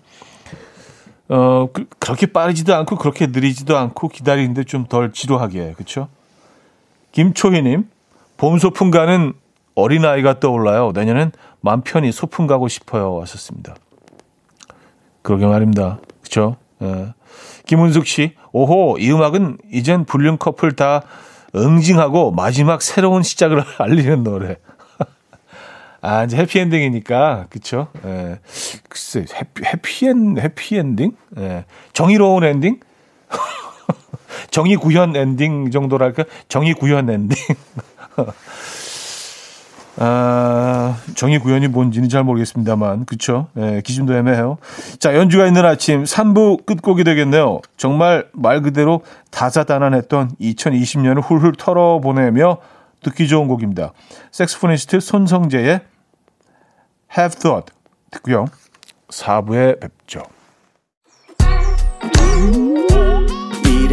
어, 1.28 1.68
그, 1.72 1.86
렇게 2.06 2.26
빠르지도 2.26 2.74
않고 2.74 2.96
그렇게 2.96 3.26
느리지도 3.26 3.76
않고 3.76 4.08
기다리는데 4.08 4.64
좀 4.64 4.86
덜 4.86 5.12
지루하게, 5.12 5.74
그쵸? 5.76 6.08
김초희님, 7.12 7.88
봄 8.36 8.58
소풍 8.58 8.90
가는 8.90 9.34
어린아이가 9.74 10.40
떠올라요. 10.40 10.92
내년엔 10.94 11.32
맘 11.60 11.82
편히 11.82 12.12
소풍 12.12 12.46
가고 12.46 12.68
싶어요. 12.68 13.20
하셨습니다. 13.20 13.74
그러게 15.22 15.46
말입니다. 15.46 15.98
그쵸? 16.22 16.56
예. 16.82 17.12
김은숙 17.68 18.06
씨, 18.06 18.32
오호, 18.52 18.96
이 18.98 19.12
음악은 19.12 19.58
이젠 19.70 20.06
불륜 20.06 20.38
커플 20.38 20.74
다 20.74 21.02
응징하고 21.54 22.32
마지막 22.32 22.80
새로운 22.82 23.22
시작을 23.22 23.62
알리는 23.78 24.24
노래. 24.24 24.56
아, 26.00 26.24
이제 26.24 26.38
해피엔딩이니까, 26.38 27.46
그쵸? 27.50 27.88
예. 28.06 28.40
글쎄, 28.88 29.26
해피, 29.34 29.64
해피엔, 29.64 30.38
해피엔딩? 30.38 31.12
예. 31.38 31.66
정의로운 31.92 32.42
엔딩? 32.44 32.80
정의 34.50 34.76
구현 34.76 35.14
엔딩 35.14 35.70
정도랄까? 35.70 36.24
정의 36.48 36.72
구현 36.72 37.10
엔딩. 37.10 37.36
아, 40.00 40.96
정의 41.16 41.40
구현이 41.40 41.68
뭔지는 41.68 42.08
잘 42.08 42.22
모르겠습니다만, 42.22 43.04
그쵸? 43.04 43.48
예, 43.56 43.82
기준도 43.84 44.14
애매해요. 44.14 44.58
자, 45.00 45.16
연주가 45.16 45.46
있는 45.46 45.64
아침 45.64 46.04
3부 46.04 46.66
끝곡이 46.66 47.02
되겠네요. 47.02 47.60
정말 47.76 48.28
말 48.32 48.62
그대로 48.62 49.02
다사다난했던 49.30 50.36
2020년을 50.40 51.22
훌훌 51.22 51.52
털어보내며 51.58 52.58
듣기 53.02 53.26
좋은 53.26 53.48
곡입니다. 53.48 53.92
색스포니스트 54.30 55.00
손성재의 55.00 55.80
Have 57.16 57.38
Thought 57.40 57.72
듣고요. 58.10 58.46
4부에 59.08 59.80
뵙죠. 59.80 60.22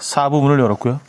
4부 0.00 0.42
문을 0.42 0.58
열었고요. 0.60 1.00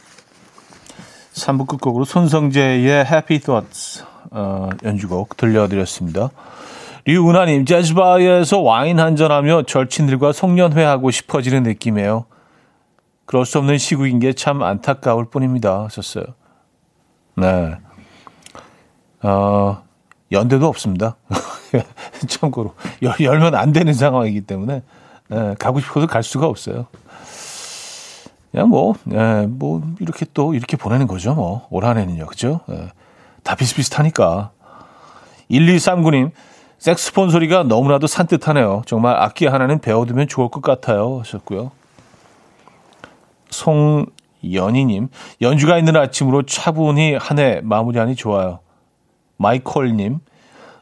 3부 1.34 1.68
끝곡으로 1.68 2.06
손성재의 2.06 3.06
Happy 3.06 3.40
Thoughts 3.40 4.04
어, 4.32 4.70
연주곡 4.84 5.38
들려드렸습니다. 5.38 6.30
류은하님, 7.06 7.66
재즈바에서 7.66 8.60
와인 8.60 9.00
한잔하며 9.00 9.64
절친들과 9.64 10.34
송년회하고 10.34 11.10
싶어지는 11.10 11.64
느낌이에요. 11.64 12.26
그럴 13.26 13.46
수 13.46 13.58
없는 13.58 13.78
시국인 13.78 14.20
게 14.20 14.34
참 14.34 14.62
안타까울 14.62 15.30
뿐입니다. 15.30 15.84
하셨어요. 15.86 16.26
네. 17.38 17.76
어, 19.24 19.84
연대도 20.32 20.68
없습니다. 20.68 21.16
참고로. 22.28 22.76
열, 23.02 23.16
열면 23.20 23.56
안 23.56 23.72
되는 23.72 23.94
상황이기 23.94 24.42
때문에, 24.42 24.84
네, 25.30 25.56
가고 25.58 25.80
싶어도 25.80 26.08
갈 26.08 26.24
수가 26.24 26.46
없어요. 26.46 26.88
그냥 28.52 28.70
뭐, 28.70 28.96
예, 29.12 29.46
뭐, 29.48 29.82
이렇게 30.00 30.26
또, 30.34 30.54
이렇게 30.54 30.76
보내는 30.78 31.08
거죠, 31.08 31.34
뭐. 31.34 31.68
올 31.70 31.86
한 31.86 31.98
해는요, 31.98 32.26
그죠? 32.26 32.62
예, 32.70 32.90
다 33.44 33.56
비슷비슷하니까. 33.56 34.52
1239님, 35.50 36.32
색스폰 36.78 37.30
소리가 37.30 37.64
너무나도 37.64 38.08
산뜻하네요. 38.08 38.82
정말 38.86 39.16
악기 39.18 39.46
하나는 39.46 39.80
배워두면 39.80 40.28
좋을 40.28 40.50
것 40.50 40.62
같아요. 40.62 41.20
하셨고요. 41.20 41.72
송연희님, 43.50 45.10
연주가 45.42 45.78
있는 45.78 45.96
아침으로 45.96 46.44
차분히 46.44 47.16
한 47.16 47.40
해 47.40 47.62
마무리하니 47.64 48.16
좋아요. 48.16 48.60
마이콜님, 49.38 50.20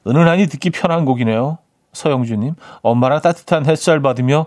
은은하니 0.07 0.47
듣기 0.47 0.70
편한 0.72 1.05
곡이네요. 1.05 1.57
서영주님, 1.93 2.55
엄마랑 2.82 3.22
따뜻한 3.22 3.65
햇살 3.65 4.01
받으며 4.01 4.45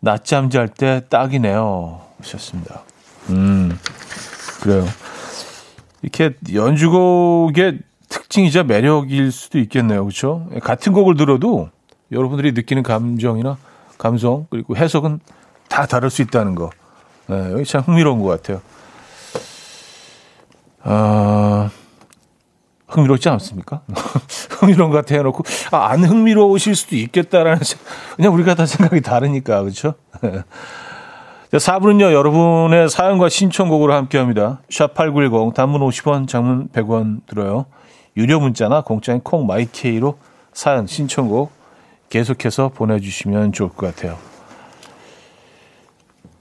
낮잠 0.00 0.50
잘 0.50 0.68
때 0.68 1.02
딱이네요. 1.08 2.00
하셨습니다. 2.18 2.82
음, 3.30 3.78
그래요. 4.60 4.86
이렇게 6.02 6.34
연주곡의 6.52 7.80
특징이자 8.08 8.62
매력일 8.62 9.32
수도 9.32 9.58
있겠네요. 9.58 10.04
그렇죠? 10.04 10.48
같은 10.62 10.92
곡을 10.92 11.16
들어도 11.16 11.70
여러분들이 12.12 12.52
느끼는 12.52 12.82
감정이나 12.82 13.58
감성 13.98 14.46
그리고 14.50 14.76
해석은 14.76 15.20
다 15.68 15.86
다를 15.86 16.10
수 16.10 16.22
있다는 16.22 16.54
거. 16.54 16.70
네, 17.26 17.52
여기 17.52 17.64
참 17.64 17.82
흥미로운 17.82 18.22
것 18.22 18.28
같아요. 18.28 18.60
아, 20.82 21.70
흥미롭지 22.86 23.28
않습니까? 23.28 23.82
흥미로운 24.60 24.90
것 24.90 24.98
같아 24.98 25.16
해놓고, 25.16 25.42
아, 25.72 25.88
안 25.88 26.04
흥미로우실 26.04 26.76
수도 26.76 26.94
있겠다라는, 26.94 27.58
그냥 28.14 28.32
우리가 28.32 28.54
다 28.54 28.66
생각이 28.66 29.00
다르니까, 29.00 29.62
그렇죠? 29.62 29.94
4부는요, 31.58 32.12
여러분의 32.12 32.88
사연과 32.88 33.28
신청곡으로 33.28 33.94
함께 33.94 34.18
합니다. 34.18 34.60
샵8910, 34.70 35.54
단문 35.54 35.80
50원, 35.80 36.28
장문 36.28 36.68
100원 36.68 37.26
들어요. 37.26 37.66
유료 38.16 38.40
문자나 38.40 38.82
공짜인 38.82 39.20
콩 39.20 39.46
마이케이로 39.46 40.18
사연, 40.52 40.86
신청곡 40.86 41.52
계속해서 42.08 42.70
보내주시면 42.70 43.52
좋을 43.52 43.70
것 43.70 43.94
같아요. 43.94 44.16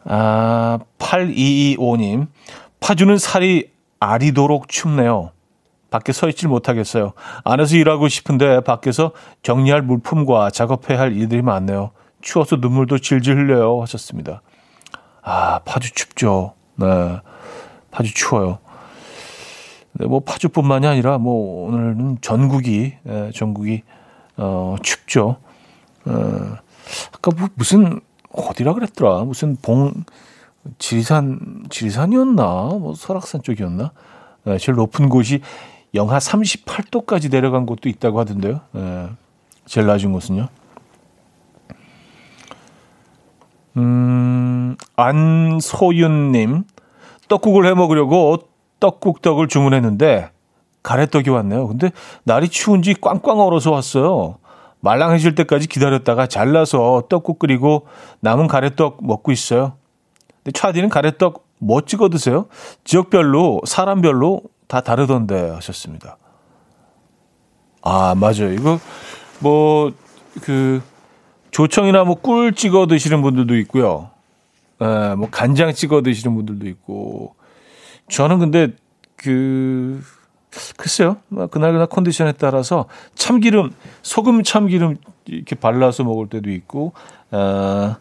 아, 0.05 0.79
8225님. 0.99 2.27
파주는 2.79 3.17
살이 3.17 3.69
아리도록 3.99 4.69
춥네요. 4.69 5.31
밖에 5.89 6.11
서 6.11 6.27
있질 6.29 6.49
못하겠어요. 6.49 7.13
안에서 7.43 7.75
일하고 7.77 8.07
싶은데 8.07 8.61
밖에서 8.61 9.11
정리할 9.43 9.81
물품과 9.81 10.51
작업해야 10.51 10.99
할 10.99 11.15
일들이 11.15 11.41
많네요. 11.41 11.91
추워서 12.21 12.57
눈물도 12.57 12.99
질질 12.99 13.37
흘려요. 13.37 13.81
하셨습니다. 13.81 14.41
아, 15.25 15.59
파주 15.65 15.93
춥죠. 15.93 16.53
네. 16.75 17.19
파주 17.89 18.13
추워요. 18.13 18.59
네, 19.93 20.05
뭐 20.05 20.19
파주뿐만이 20.19 20.85
아니라 20.85 21.17
뭐 21.17 21.67
오늘은 21.67 22.19
전국이 22.21 22.93
예, 23.07 23.31
전국이 23.33 23.81
어 24.37 24.75
춥죠. 24.83 25.37
어, 26.05 26.57
아까 27.13 27.31
뭐 27.35 27.47
무슨 27.55 28.01
어디라 28.31 28.73
그랬더라? 28.73 29.23
무슨 29.23 29.55
봉 29.61 29.93
지리산 30.77 31.63
지리산이었나? 31.69 32.43
뭐 32.43 32.93
설악산 32.95 33.41
쪽이었나? 33.41 33.93
예, 34.47 34.57
제일 34.59 34.75
높은 34.75 35.09
곳이 35.09 35.41
영하 35.95 36.19
38도까지 36.19 37.31
내려간 37.31 37.65
곳도 37.65 37.89
있다고 37.89 38.19
하던데요. 38.19 38.59
예, 38.75 39.09
제일 39.65 39.87
낮은 39.87 40.11
곳은요. 40.11 40.49
음, 43.77 44.77
안소윤님, 44.95 46.63
떡국을 47.27 47.65
해 47.65 47.73
먹으려고 47.73 48.37
떡국떡을 48.79 49.47
주문했는데 49.47 50.29
가래떡이 50.83 51.29
왔네요. 51.29 51.67
근데 51.67 51.91
날이 52.23 52.47
추운지 52.47 52.93
꽝꽝 52.95 53.39
얼어서 53.39 53.71
왔어요. 53.71 54.37
말랑해질 54.81 55.33
때까지 55.35 55.67
기다렸다가 55.67 56.27
잘라서 56.27 57.03
떡국 57.09 57.39
끓이고 57.39 57.87
남은 58.19 58.47
가래떡 58.47 58.99
먹고 59.01 59.31
있어요. 59.31 59.73
근데 60.43 60.51
차디는 60.51 60.89
가래떡 60.89 61.43
뭐 61.57 61.81
찍어 61.81 62.09
드세요? 62.09 62.45
지역별로 62.83 63.61
사람별로 63.65 64.41
다 64.67 64.81
다르던데 64.81 65.49
하셨습니다. 65.49 66.17
아 67.81 68.13
맞아요. 68.15 68.53
이거 68.53 68.79
뭐 69.39 69.91
그 70.41 70.81
조청이나 71.55 72.03
뭐 72.03 72.15
꿀 72.15 72.53
찍어 72.53 72.85
드시는 72.85 73.21
분들도 73.21 73.55
있고요. 73.59 74.09
에, 74.81 74.85
예, 74.85 75.15
뭐 75.15 75.29
간장 75.31 75.73
찍어 75.73 76.01
드시는 76.01 76.35
분들도 76.35 76.67
있고 76.67 77.35
저는 78.09 78.39
근데 78.39 78.73
그 79.15 80.03
글쎄요. 80.75 81.15
뭐 81.29 81.47
그날 81.47 81.71
그날 81.71 81.87
컨디션에 81.87 82.33
따라서 82.33 82.87
참기름, 83.15 83.71
소금 84.01 84.43
참기름 84.43 84.97
이렇게 85.27 85.55
발라서 85.55 86.03
먹을 86.03 86.27
때도 86.27 86.49
있고, 86.51 86.91
어, 87.31 87.95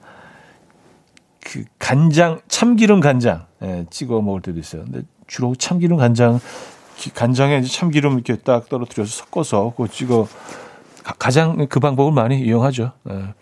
그 1.41 1.65
간장, 1.79 2.41
참기름 2.49 2.99
간장 2.99 3.47
예, 3.63 3.87
찍어 3.89 4.21
먹을 4.21 4.41
때도 4.41 4.59
있어요. 4.59 4.85
근데 4.85 5.03
주로 5.29 5.55
참기름 5.55 5.97
간장, 5.97 6.41
간장에 7.15 7.59
이제 7.59 7.69
참기름 7.69 8.15
이렇게 8.15 8.37
딱 8.37 8.69
떨어뜨려서 8.69 9.11
섞어서 9.11 9.71
그거 9.71 9.87
찍어 9.87 10.27
가장 11.19 11.67
그 11.69 11.79
방법을 11.79 12.13
많이 12.13 12.41
이용하죠. 12.41 12.93
예. 13.11 13.35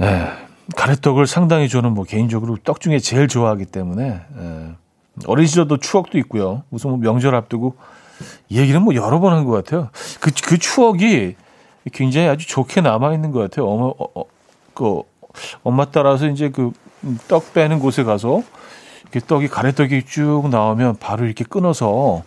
예. 0.00 0.28
가래떡을 0.76 1.26
상당히 1.26 1.68
저는 1.68 1.92
뭐 1.92 2.04
개인적으로 2.04 2.56
떡 2.64 2.80
중에 2.80 2.98
제일 2.98 3.28
좋아하기 3.28 3.66
때문에 3.66 4.20
예. 4.38 4.70
어린 5.26 5.46
시절도 5.46 5.78
추억도 5.78 6.16
있고요. 6.18 6.62
무슨 6.68 6.90
뭐 6.90 6.98
명절 6.98 7.34
앞두고 7.34 7.74
이 8.48 8.58
얘기는 8.58 8.80
뭐 8.80 8.94
여러 8.94 9.18
번 9.20 9.32
한 9.32 9.44
것 9.44 9.52
같아요. 9.52 9.90
그, 10.20 10.30
그 10.44 10.58
추억이 10.58 11.34
굉장히 11.92 12.28
아주 12.28 12.46
좋게 12.46 12.80
남아 12.82 13.14
있는 13.14 13.30
것 13.32 13.40
같아요. 13.40 13.66
어머, 13.66 13.94
어, 13.98 14.06
어, 14.14 14.24
그 14.74 15.02
엄마 15.62 15.84
따라서 15.86 16.26
이제 16.28 16.50
그 16.50 16.72
떡 17.28 17.54
빼는 17.54 17.78
곳에 17.78 18.04
가서 18.04 18.42
이렇게 19.04 19.20
떡이 19.20 19.48
가래떡이 19.48 20.04
쭉 20.04 20.48
나오면 20.50 20.96
바로 21.00 21.24
이렇게 21.24 21.44
끊어서 21.44 22.22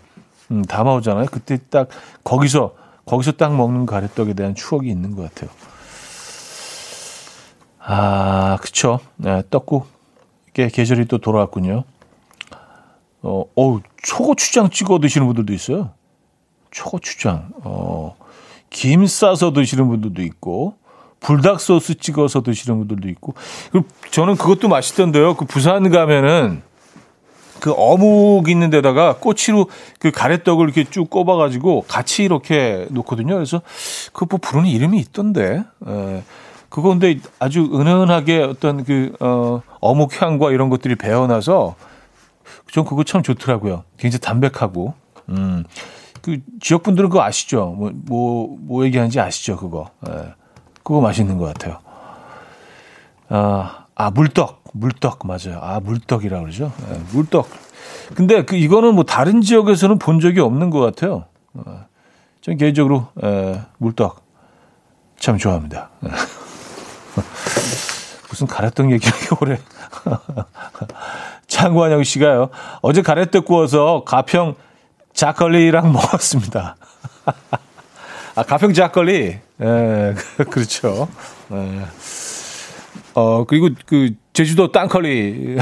음, 0.50 0.64
담아오잖아요. 0.64 1.28
그때 1.32 1.60
딱 1.70 1.90
거기서 2.24 2.74
거기서 3.06 3.34
딱 3.34 3.56
먹는 3.56 3.86
가래떡에 3.86 4.34
대한 4.34 4.56
추억이 4.56 4.90
있는 4.90 5.16
것 5.16 5.22
같아요. 5.32 5.52
아, 7.86 8.58
그쵸. 8.62 9.00
네, 9.18 9.44
떡국. 9.50 9.88
게 10.54 10.70
계절이 10.70 11.06
또 11.06 11.18
돌아왔군요. 11.18 11.84
어, 13.24 13.44
어 13.56 13.80
초고추장 14.04 14.70
찍어 14.70 15.00
드시는 15.00 15.26
분들도 15.28 15.52
있어요. 15.54 15.92
초고추장. 16.72 17.50
어, 17.64 18.16
김 18.70 19.06
싸서 19.06 19.52
드시는 19.54 19.88
분들도 19.88 20.22
있고, 20.22 20.76
불닭 21.20 21.60
소스 21.60 21.96
찍어서 21.96 22.42
드시는 22.42 22.78
분들도 22.80 23.10
있고. 23.10 23.34
그리고 23.72 23.88
저는 24.12 24.36
그것도 24.36 24.68
맛있던데요. 24.68 25.36
그 25.36 25.46
부산 25.46 25.90
가면은 25.90 26.62
그 27.60 27.72
어묵 27.72 28.50
있는 28.50 28.70
데다가 28.70 29.18
꼬치로 29.18 29.70
그 29.98 30.12
가래떡을 30.12 30.66
이렇게 30.66 30.84
쭉 30.84 31.10
꼽아가지고 31.10 31.86
같이 31.88 32.24
이렇게 32.24 32.88
놓거든요. 32.92 33.36
그래서 33.36 33.62
그뭐 34.12 34.40
부르는 34.40 34.70
이름이 34.70 35.00
있던데. 35.00 35.64
에, 35.88 36.24
그거 36.74 36.90
근데 36.90 37.20
아주 37.38 37.70
은은하게 37.72 38.42
어떤 38.42 38.84
그, 38.84 39.14
어, 39.20 39.62
어묵 39.80 40.20
향과 40.20 40.50
이런 40.50 40.70
것들이 40.70 40.96
배어나서 40.96 41.76
전 42.72 42.84
그거 42.84 43.04
참 43.04 43.22
좋더라고요. 43.22 43.84
굉장히 43.98 44.22
담백하고. 44.22 44.96
음. 45.30 45.66
그 46.24 46.40
지역 46.60 46.82
분들은 46.82 47.10
그거 47.10 47.22
아시죠? 47.22 47.76
뭐, 47.78 47.92
뭐, 47.94 48.58
뭐 48.60 48.86
얘기하는지 48.86 49.20
아시죠? 49.20 49.56
그거. 49.56 49.92
예. 50.10 50.34
그거 50.82 51.00
맛있는 51.00 51.38
것 51.38 51.46
같아요. 51.46 51.78
아, 53.30 53.86
아, 53.94 54.10
물떡. 54.10 54.64
물떡. 54.74 55.28
맞아요. 55.28 55.60
아, 55.62 55.80
물떡이라 55.80 56.38
고 56.40 56.44
그러죠. 56.46 56.72
예, 56.90 57.00
물떡. 57.14 57.50
근데 58.16 58.46
그, 58.46 58.56
이거는 58.56 58.96
뭐 58.96 59.04
다른 59.04 59.42
지역에서는 59.42 60.00
본 60.00 60.20
적이 60.20 60.40
없는 60.40 60.72
것 60.72 60.80
같아요. 60.80 61.26
어, 61.54 61.86
전 62.42 62.58
개인적으로, 62.58 63.10
예, 63.24 63.62
물떡 63.78 64.24
참 65.20 65.38
좋아합니다. 65.38 65.92
예. 67.18 67.22
무슨 68.30 68.48
가래떡 68.48 68.92
얘기를 68.92 69.14
오래. 69.42 69.60
장관영 71.48 72.04
씨가요. 72.04 72.50
어제 72.82 73.02
가래떡 73.02 73.46
구워서 73.46 74.04
가평 74.06 74.56
자컬리랑 75.14 75.92
먹었습니다. 75.94 76.76
아, 78.36 78.44
가평 78.44 78.74
자컬리. 78.74 79.40
예, 79.62 80.16
그렇죠. 80.50 81.08
예. 81.52 81.86
어, 83.14 83.46
그리고 83.46 83.70
그 83.86 84.16
제주도 84.34 84.72
땅컬리. 84.72 85.60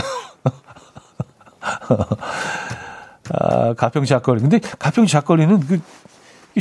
아, 3.34 3.74
가평 3.74 4.06
자컬리. 4.06 4.40
근데 4.42 4.60
가평 4.60 5.06
자컬리는 5.06 5.60
그 5.60 5.82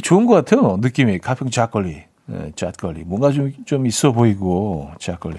좋은 0.03 0.27
것 0.27 0.35
같아요. 0.35 0.77
느낌이. 0.81 1.21
가평 1.21 1.51
자컬리. 1.51 2.10
예, 2.33 2.53
자컬리. 2.55 3.03
뭔가 3.05 3.31
좀, 3.33 3.53
좀 3.65 3.87
있어 3.87 4.13
보이고, 4.13 4.91
자컬리. 4.99 5.39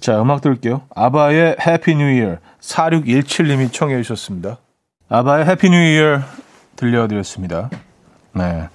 자, 0.00 0.20
음악 0.20 0.40
들을게요. 0.40 0.82
아바의 0.94 1.56
Happy 1.66 1.96
New 1.96 2.10
Year 2.10 2.36
4617님이 2.60 3.72
청해 3.72 4.02
주셨습니다. 4.02 4.58
아바의 5.08 5.46
Happy 5.46 5.70
New 5.70 5.76
Year 5.76 6.20
들려드렸습니다. 6.76 7.70
네. 8.32 8.68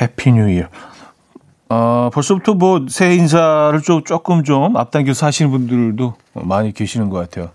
Happy 0.00 0.32
New 0.32 0.50
Year. 0.50 0.68
어, 1.68 2.10
벌써부터 2.12 2.54
뭐 2.54 2.86
새해 2.88 3.14
인사를 3.16 3.80
좀, 3.82 4.04
조금 4.04 4.44
좀 4.44 4.76
앞당겨서 4.76 5.26
하시는 5.26 5.50
분들도 5.50 6.14
많이 6.34 6.72
계시는 6.72 7.10
것 7.10 7.18
같아요. 7.18 7.50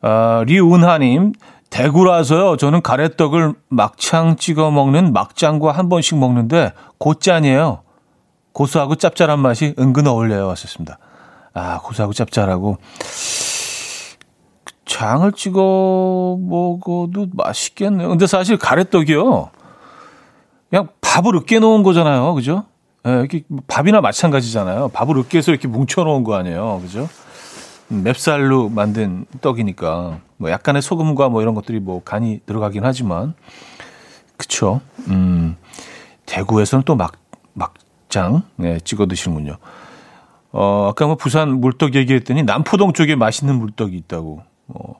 아, 0.00 0.44
리운하님, 0.46 1.32
대구라서요. 1.72 2.58
저는 2.58 2.82
가래떡을 2.82 3.54
막창 3.68 4.36
찍어 4.36 4.70
먹는 4.70 5.14
막장과 5.14 5.72
한 5.72 5.88
번씩 5.88 6.18
먹는데 6.18 6.72
곧짠이에요. 6.98 7.80
고소하고 8.52 8.96
짭짤한 8.96 9.38
맛이 9.38 9.74
은근 9.78 10.06
어울려요. 10.06 10.46
왔었습니다. 10.48 10.98
아, 11.54 11.80
고소하고 11.80 12.12
짭짤하고. 12.12 12.76
장을 14.84 15.32
찍어 15.32 16.36
먹어도 16.38 17.28
맛있겠네요. 17.32 18.10
근데 18.10 18.26
사실 18.26 18.58
가래떡이요. 18.58 19.50
그냥 20.68 20.88
밥을 21.00 21.34
으깨 21.36 21.58
놓은 21.58 21.82
거잖아요. 21.82 22.34
그죠? 22.34 22.64
예, 23.06 23.12
이렇게 23.12 23.44
밥이나 23.66 24.02
마찬가지잖아요. 24.02 24.88
밥을 24.88 25.16
으깨서 25.16 25.50
이렇게 25.50 25.68
뭉쳐 25.68 26.04
놓은 26.04 26.22
거 26.22 26.34
아니에요. 26.34 26.80
그죠? 26.82 27.08
맵쌀로 27.92 28.68
만든 28.68 29.26
떡이니까 29.40 30.20
뭐 30.38 30.50
약간의 30.50 30.82
소금과 30.82 31.28
뭐 31.28 31.42
이런 31.42 31.54
것들이 31.54 31.80
뭐 31.80 32.02
간이 32.02 32.40
들어가긴 32.46 32.84
하지만 32.84 33.34
그쵸. 34.36 34.80
음, 35.08 35.56
대구에서는 36.26 36.84
또 36.84 36.96
막, 36.96 37.12
막장 37.54 38.42
네, 38.56 38.80
찍어 38.80 39.06
드시는군요. 39.06 39.56
어, 40.52 40.88
아까 40.90 41.06
뭐 41.06 41.16
부산 41.16 41.60
물떡 41.60 41.94
얘기했더니 41.94 42.42
남포동 42.42 42.92
쪽에 42.92 43.14
맛있는 43.14 43.56
물떡이 43.56 43.96
있다고 43.96 44.42
어, 44.68 44.94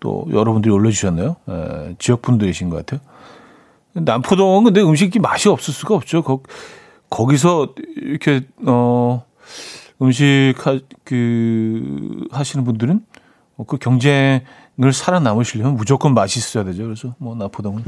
또 0.00 0.26
여러분들이 0.30 0.72
올려주셨네요. 0.72 1.36
에, 1.48 1.94
지역 1.98 2.22
분들이신 2.22 2.70
것 2.70 2.84
같아요. 2.84 3.00
남포동은 3.94 4.64
근데 4.64 4.82
음식이 4.82 5.18
맛이 5.20 5.48
없을 5.48 5.72
수가 5.72 5.94
없죠. 5.94 6.22
거, 6.22 6.40
거기서 7.10 7.74
이렇게 7.96 8.42
어 8.66 9.24
음식 10.02 10.54
하, 10.58 10.78
그 11.04 12.26
하시는 12.30 12.64
분들은 12.64 13.00
그 13.66 13.76
경쟁을 13.78 14.92
살아남으시려면 14.92 15.76
무조건 15.76 16.14
맛있어야 16.14 16.64
되죠. 16.64 16.84
그래서 16.84 17.14
뭐 17.18 17.34
남포동은. 17.34 17.84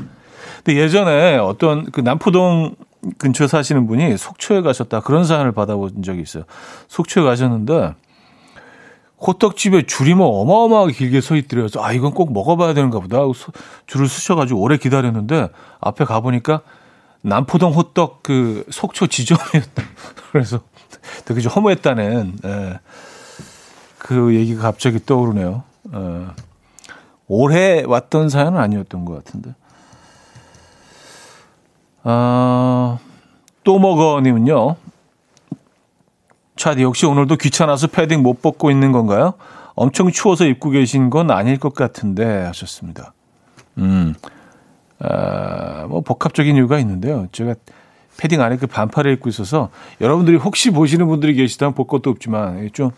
근데 0.64 0.80
예전에 0.80 1.36
어떤 1.36 1.90
그 1.90 2.00
남포동 2.00 2.76
근처에 3.18 3.46
사시는 3.46 3.86
분이 3.86 4.16
속초에 4.16 4.62
가셨다 4.62 5.00
그런 5.00 5.24
사연을 5.24 5.52
받아본 5.52 6.02
적이 6.02 6.22
있어요. 6.22 6.44
속초에 6.88 7.24
가셨는데 7.24 7.94
호떡집에 9.18 9.86
줄이 9.86 10.14
뭐 10.14 10.40
어마어마하게 10.40 10.92
길게 10.92 11.20
서 11.20 11.36
있더래요. 11.36 11.68
아 11.78 11.92
이건 11.92 12.12
꼭 12.12 12.32
먹어봐야 12.32 12.74
되는가 12.74 13.00
보다. 13.00 13.18
줄을 13.86 14.08
쓰셔가지고 14.08 14.60
오래 14.60 14.76
기다렸는데 14.76 15.48
앞에 15.80 16.04
가보니까 16.04 16.60
남포동 17.22 17.72
호떡 17.72 18.22
그 18.22 18.64
속초 18.70 19.06
지점이었다. 19.06 19.82
그래서 20.30 20.60
되게 21.24 21.40
좀 21.40 21.52
허무했다는 21.52 22.38
예. 22.44 22.80
그 23.98 24.34
얘기가 24.34 24.62
갑자기 24.62 25.04
떠오르네요. 25.04 25.62
예. 25.94 26.26
올해 27.28 27.82
왔던 27.84 28.28
사연은 28.28 28.60
아니었던 28.60 29.04
것 29.04 29.24
같은데. 29.24 29.54
아, 32.04 32.98
또 33.64 33.78
먹어님은요. 33.78 34.76
차디 36.54 36.82
역시 36.82 37.04
오늘도 37.04 37.36
귀찮아서 37.36 37.88
패딩 37.88 38.22
못 38.22 38.40
벗고 38.40 38.70
있는 38.70 38.92
건가요? 38.92 39.34
엄청 39.74 40.10
추워서 40.10 40.46
입고 40.46 40.70
계신 40.70 41.10
건 41.10 41.30
아닐 41.30 41.58
것 41.58 41.74
같은데 41.74 42.44
하셨습니다. 42.44 43.12
음, 43.78 44.14
아, 45.00 45.86
뭐 45.88 46.00
복합적인 46.00 46.56
이유가 46.56 46.78
있는데요. 46.78 47.26
제가 47.32 47.54
패딩 48.18 48.40
안에 48.40 48.56
그 48.56 48.66
반팔을 48.66 49.12
입고 49.14 49.28
있어서 49.28 49.70
여러분들이 50.00 50.36
혹시 50.36 50.70
보시는 50.70 51.06
분들이 51.06 51.34
계시다면 51.34 51.74
볼 51.74 51.86
것도 51.86 52.10
없지만 52.10 52.70
좀 52.72 52.90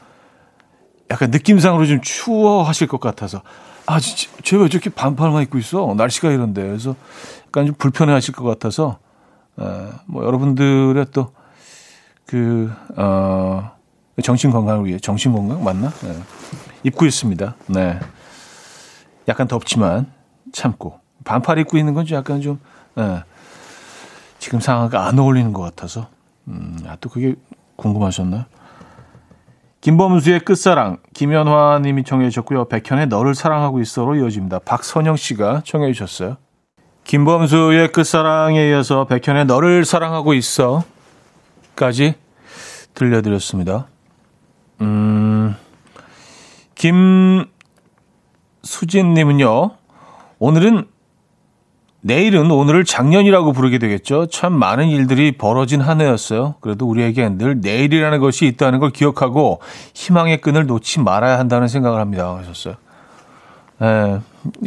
약간 1.10 1.30
느낌상으로 1.30 1.86
좀 1.86 2.00
추워하실 2.00 2.86
것 2.86 3.00
같아서 3.00 3.42
아 3.86 3.98
진짜 3.98 4.30
제가 4.42 4.64
왜 4.64 4.68
저렇게 4.68 4.90
반팔만 4.90 5.42
입고 5.44 5.58
있어 5.58 5.94
날씨가 5.96 6.30
이런데 6.30 6.62
그래서 6.62 6.94
약간 7.46 7.66
좀 7.66 7.74
불편해 7.76 8.12
하실 8.12 8.34
것 8.34 8.44
같아서 8.44 8.98
어, 9.56 9.90
뭐 10.06 10.24
여러분들의 10.24 11.06
또 11.12 11.32
그, 12.26 12.70
어, 12.96 13.72
정신 14.22 14.50
건강을 14.50 14.84
위해, 14.84 14.98
정신 14.98 15.32
건강 15.32 15.64
맞나? 15.64 15.88
네. 16.02 16.14
입고 16.82 17.06
있습니다. 17.06 17.54
네. 17.68 17.98
약간 19.28 19.48
덥지만 19.48 20.06
참고. 20.52 21.00
반팔 21.24 21.58
입고 21.60 21.78
있는 21.78 21.94
건 21.94 22.04
좀 22.04 22.18
약간 22.18 22.42
좀, 22.42 22.60
네. 22.94 23.22
지금 24.48 24.60
상황과 24.60 25.06
안 25.06 25.18
어울리는 25.18 25.52
것 25.52 25.60
같아서. 25.60 26.08
음, 26.46 26.78
아, 26.86 26.96
또 27.02 27.10
그게 27.10 27.34
궁금하셨나요? 27.76 28.46
김범수의 29.82 30.40
끝사랑, 30.40 30.96
김현화 31.12 31.80
님이 31.82 32.02
청해 32.02 32.30
주셨고요. 32.30 32.64
백현의 32.68 33.08
너를 33.08 33.34
사랑하고 33.34 33.82
있어로 33.82 34.16
이어집니다. 34.16 34.60
박선영 34.60 35.16
씨가 35.16 35.64
청해 35.66 35.92
주셨어요. 35.92 36.38
김범수의 37.04 37.92
끝사랑에 37.92 38.70
이어서 38.70 39.04
백현의 39.04 39.44
너를 39.44 39.84
사랑하고 39.84 40.32
있어 40.32 40.82
까지 41.76 42.14
들려드렸습니다. 42.94 43.86
음, 44.80 45.54
김수진 46.74 47.52
님은요, 49.12 49.72
오늘은, 50.38 50.88
내일은 52.00 52.50
오늘을 52.50 52.84
작년이라고 52.84 53.52
부르게 53.52 53.78
되겠죠. 53.78 54.26
참 54.26 54.52
많은 54.52 54.88
일들이 54.88 55.32
벌어진 55.32 55.80
한 55.80 56.00
해였어요. 56.00 56.54
그래도 56.60 56.86
우리에겐 56.88 57.38
늘 57.38 57.60
내일이라는 57.60 58.20
것이 58.20 58.46
있다는 58.46 58.78
걸 58.78 58.90
기억하고 58.90 59.60
희망의 59.94 60.40
끈을 60.40 60.66
놓지 60.66 61.00
말아야 61.00 61.38
한다는 61.38 61.66
생각을 61.66 62.00
합니다. 62.00 62.36
하셨어요. 62.36 62.76
네, 63.80 64.20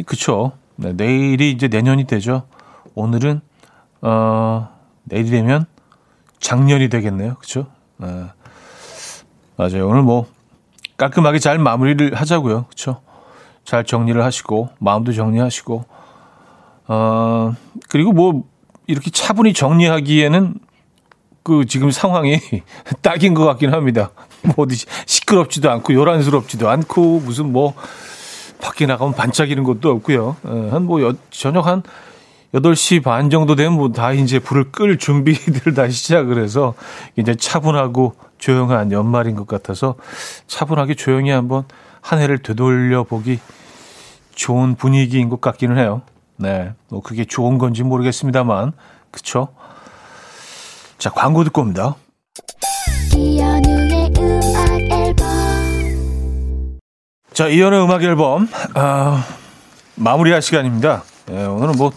그쵸. 0.04 0.52
네, 0.76 0.92
내일이 0.92 1.50
이제 1.50 1.68
내년이 1.68 2.04
되죠. 2.06 2.42
오늘은, 2.94 3.40
어, 4.02 4.68
내일이 5.04 5.30
되면 5.30 5.64
작년이 6.38 6.88
되겠네요. 6.88 7.36
그렇죠? 7.36 7.66
네. 7.96 8.24
맞아요. 9.56 9.88
오늘 9.88 10.02
뭐 10.02 10.26
깔끔하게 10.96 11.38
잘 11.38 11.58
마무리를 11.58 12.14
하자고요. 12.14 12.64
그렇죠? 12.64 13.00
잘 13.64 13.84
정리를 13.84 14.22
하시고 14.22 14.70
마음도 14.78 15.12
정리하시고 15.12 15.84
어 16.88 17.54
그리고 17.88 18.12
뭐 18.12 18.44
이렇게 18.86 19.10
차분히 19.10 19.52
정리하기에는 19.52 20.54
그 21.42 21.64
지금 21.66 21.90
상황이 21.90 22.40
딱인 23.02 23.34
것 23.34 23.44
같긴 23.44 23.72
합니다. 23.72 24.10
뭐 24.42 24.54
어디 24.58 24.76
시끄럽지도 25.06 25.70
않고 25.70 25.94
요란스럽지도 25.94 26.68
않고 26.68 27.20
무슨 27.20 27.52
뭐 27.52 27.74
밖에 28.60 28.86
나가면 28.86 29.14
반짝이는 29.14 29.64
것도 29.64 29.90
없고요. 29.90 30.36
한 30.44 30.84
뭐 30.84 31.14
저녁 31.30 31.66
한 31.66 31.82
8시 32.54 33.02
반 33.02 33.30
정도 33.30 33.54
되면 33.56 33.72
뭐 33.72 33.88
다 33.92 34.12
이제 34.12 34.38
불을 34.38 34.72
끌 34.72 34.98
준비들 34.98 35.72
다 35.74 35.88
시작을 35.88 36.42
해서 36.42 36.74
이제 37.16 37.34
차분하고 37.34 38.14
조용한 38.38 38.92
연말인 38.92 39.36
것 39.36 39.46
같아서 39.46 39.94
차분하게 40.48 40.94
조용히 40.94 41.30
한번 41.30 41.64
한 42.00 42.20
해를 42.20 42.38
되돌려 42.38 43.04
보기 43.04 43.38
좋은 44.34 44.74
분위기인 44.74 45.28
것 45.28 45.40
같기는 45.40 45.78
해요. 45.78 46.02
네. 46.36 46.72
뭐 46.88 47.00
그게 47.00 47.24
좋은 47.24 47.58
건지 47.58 47.82
모르겠습니다만. 47.82 48.72
그쵸? 49.10 49.48
자, 50.98 51.10
광고 51.10 51.44
듣고 51.44 51.62
옵니다. 51.62 51.96
자, 57.32 57.48
이연의 57.48 57.82
음악 57.82 58.02
앨범, 58.02 58.46
아, 58.74 59.24
마무리할 59.96 60.42
시간입니다. 60.42 61.02
네, 61.26 61.44
오늘은 61.44 61.74
뭐, 61.76 61.92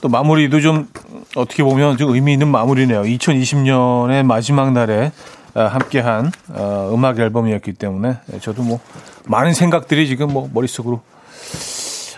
또 0.00 0.08
마무리도 0.08 0.60
좀 0.60 0.88
어떻게 1.36 1.62
보면 1.62 1.96
좀 1.96 2.14
의미 2.14 2.32
있는 2.32 2.48
마무리네요. 2.48 3.02
2020년의 3.02 4.22
마지막 4.22 4.72
날에 4.72 5.12
아, 5.54 5.64
함께한 5.64 6.30
어, 6.50 6.90
음악 6.94 7.18
앨범이었기 7.18 7.72
때문에 7.74 8.18
저도 8.40 8.62
뭐 8.62 8.80
많은 9.26 9.52
생각들이 9.52 10.06
지금 10.06 10.32
뭐 10.32 10.48
머릿속으로 10.52 11.02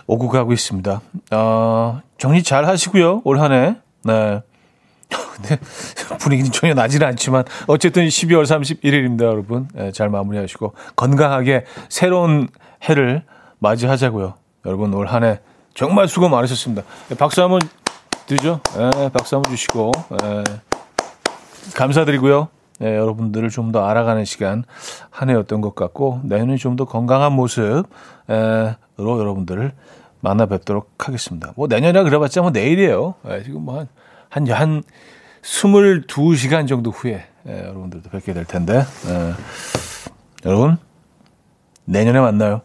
오고 0.07 0.29
가고 0.29 0.53
있습니다. 0.53 1.01
어, 1.33 2.01
정리 2.19 2.43
잘 2.43 2.67
하시고요. 2.67 3.23
올 3.25 3.41
한 3.41 3.53
해. 3.53 3.77
네. 4.05 4.43
근데 5.37 5.59
분위기는 6.21 6.51
전혀 6.51 6.75
나지는 6.75 7.07
않지만 7.09 7.45
어쨌든 7.67 8.07
12월 8.07 8.45
31일입니다, 8.45 9.23
여러분. 9.25 9.69
네, 9.75 9.93
잘 9.93 10.09
마무리하시고 10.09 10.73
건강하게 10.97 11.65
새로운 11.89 12.49
해를 12.89 13.23
맞이하자고요. 13.59 14.35
여러분 14.67 14.93
올 14.95 15.07
한 15.09 15.25
해 15.25 15.41
정말 15.75 16.09
수고 16.09 16.29
많으셨습니다. 16.29 16.83
네, 17.09 17.17
박수 17.17 17.43
한번 17.43 17.61
드리죠. 18.27 18.61
네, 18.77 19.11
박수 19.13 19.37
한번 19.37 19.51
주시고 19.53 19.91
네, 20.23 20.45
감사드리고요. 21.75 22.49
네, 22.81 22.97
여러분들을 22.97 23.49
좀 23.51 23.73
더 23.73 23.85
알아가는 23.87 24.25
시간 24.25 24.65
한 25.11 25.31
해였던 25.31 25.61
것 25.61 25.75
같고 25.75 26.21
내년에 26.25 26.57
좀 26.57 26.77
더 26.77 26.85
건강한 26.85 27.33
모습 27.33 27.85
으로 29.03 29.19
여러분들을 29.19 29.73
만나 30.21 30.47
뵙도록 30.47 30.91
하겠습니다. 30.99 31.53
뭐 31.57 31.67
내년이라 31.67 32.05
그래봤자 32.05 32.43
뭐 32.43 32.51
내일이에요. 32.51 33.15
네, 33.25 33.43
지금 33.43 33.63
뭐 33.63 33.79
한, 33.79 33.89
한, 34.29 34.49
한 34.49 34.83
22시간 35.43 36.69
정도 36.69 36.91
후에 36.91 37.25
네, 37.43 37.59
여러분들도 37.61 38.11
뵙게 38.11 38.33
될 38.33 38.45
텐데 38.45 38.85
네. 39.07 39.33
여러분 40.47 40.79
내년에 41.85 42.21
만나요. 42.21 42.63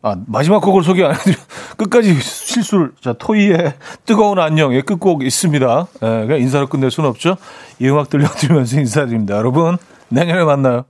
아, 0.00 0.16
마지막 0.26 0.60
곡을 0.60 0.82
소개 0.84 1.04
안 1.04 1.12
해드려. 1.12 1.36
끝까지 1.76 2.14
실수를, 2.14 2.92
자, 3.00 3.14
토이의 3.14 3.74
뜨거운 4.06 4.38
안녕의 4.38 4.82
끝곡 4.82 5.24
있습니다. 5.24 5.86
예, 6.02 6.06
그냥 6.26 6.40
인사로 6.40 6.68
끝낼 6.68 6.90
수는 6.90 7.10
없죠. 7.10 7.36
이 7.80 7.88
음악 7.88 8.08
들려드리면서 8.08 8.78
인사드립니다. 8.78 9.36
여러분, 9.36 9.76
내년에 10.08 10.44
만나요. 10.44 10.84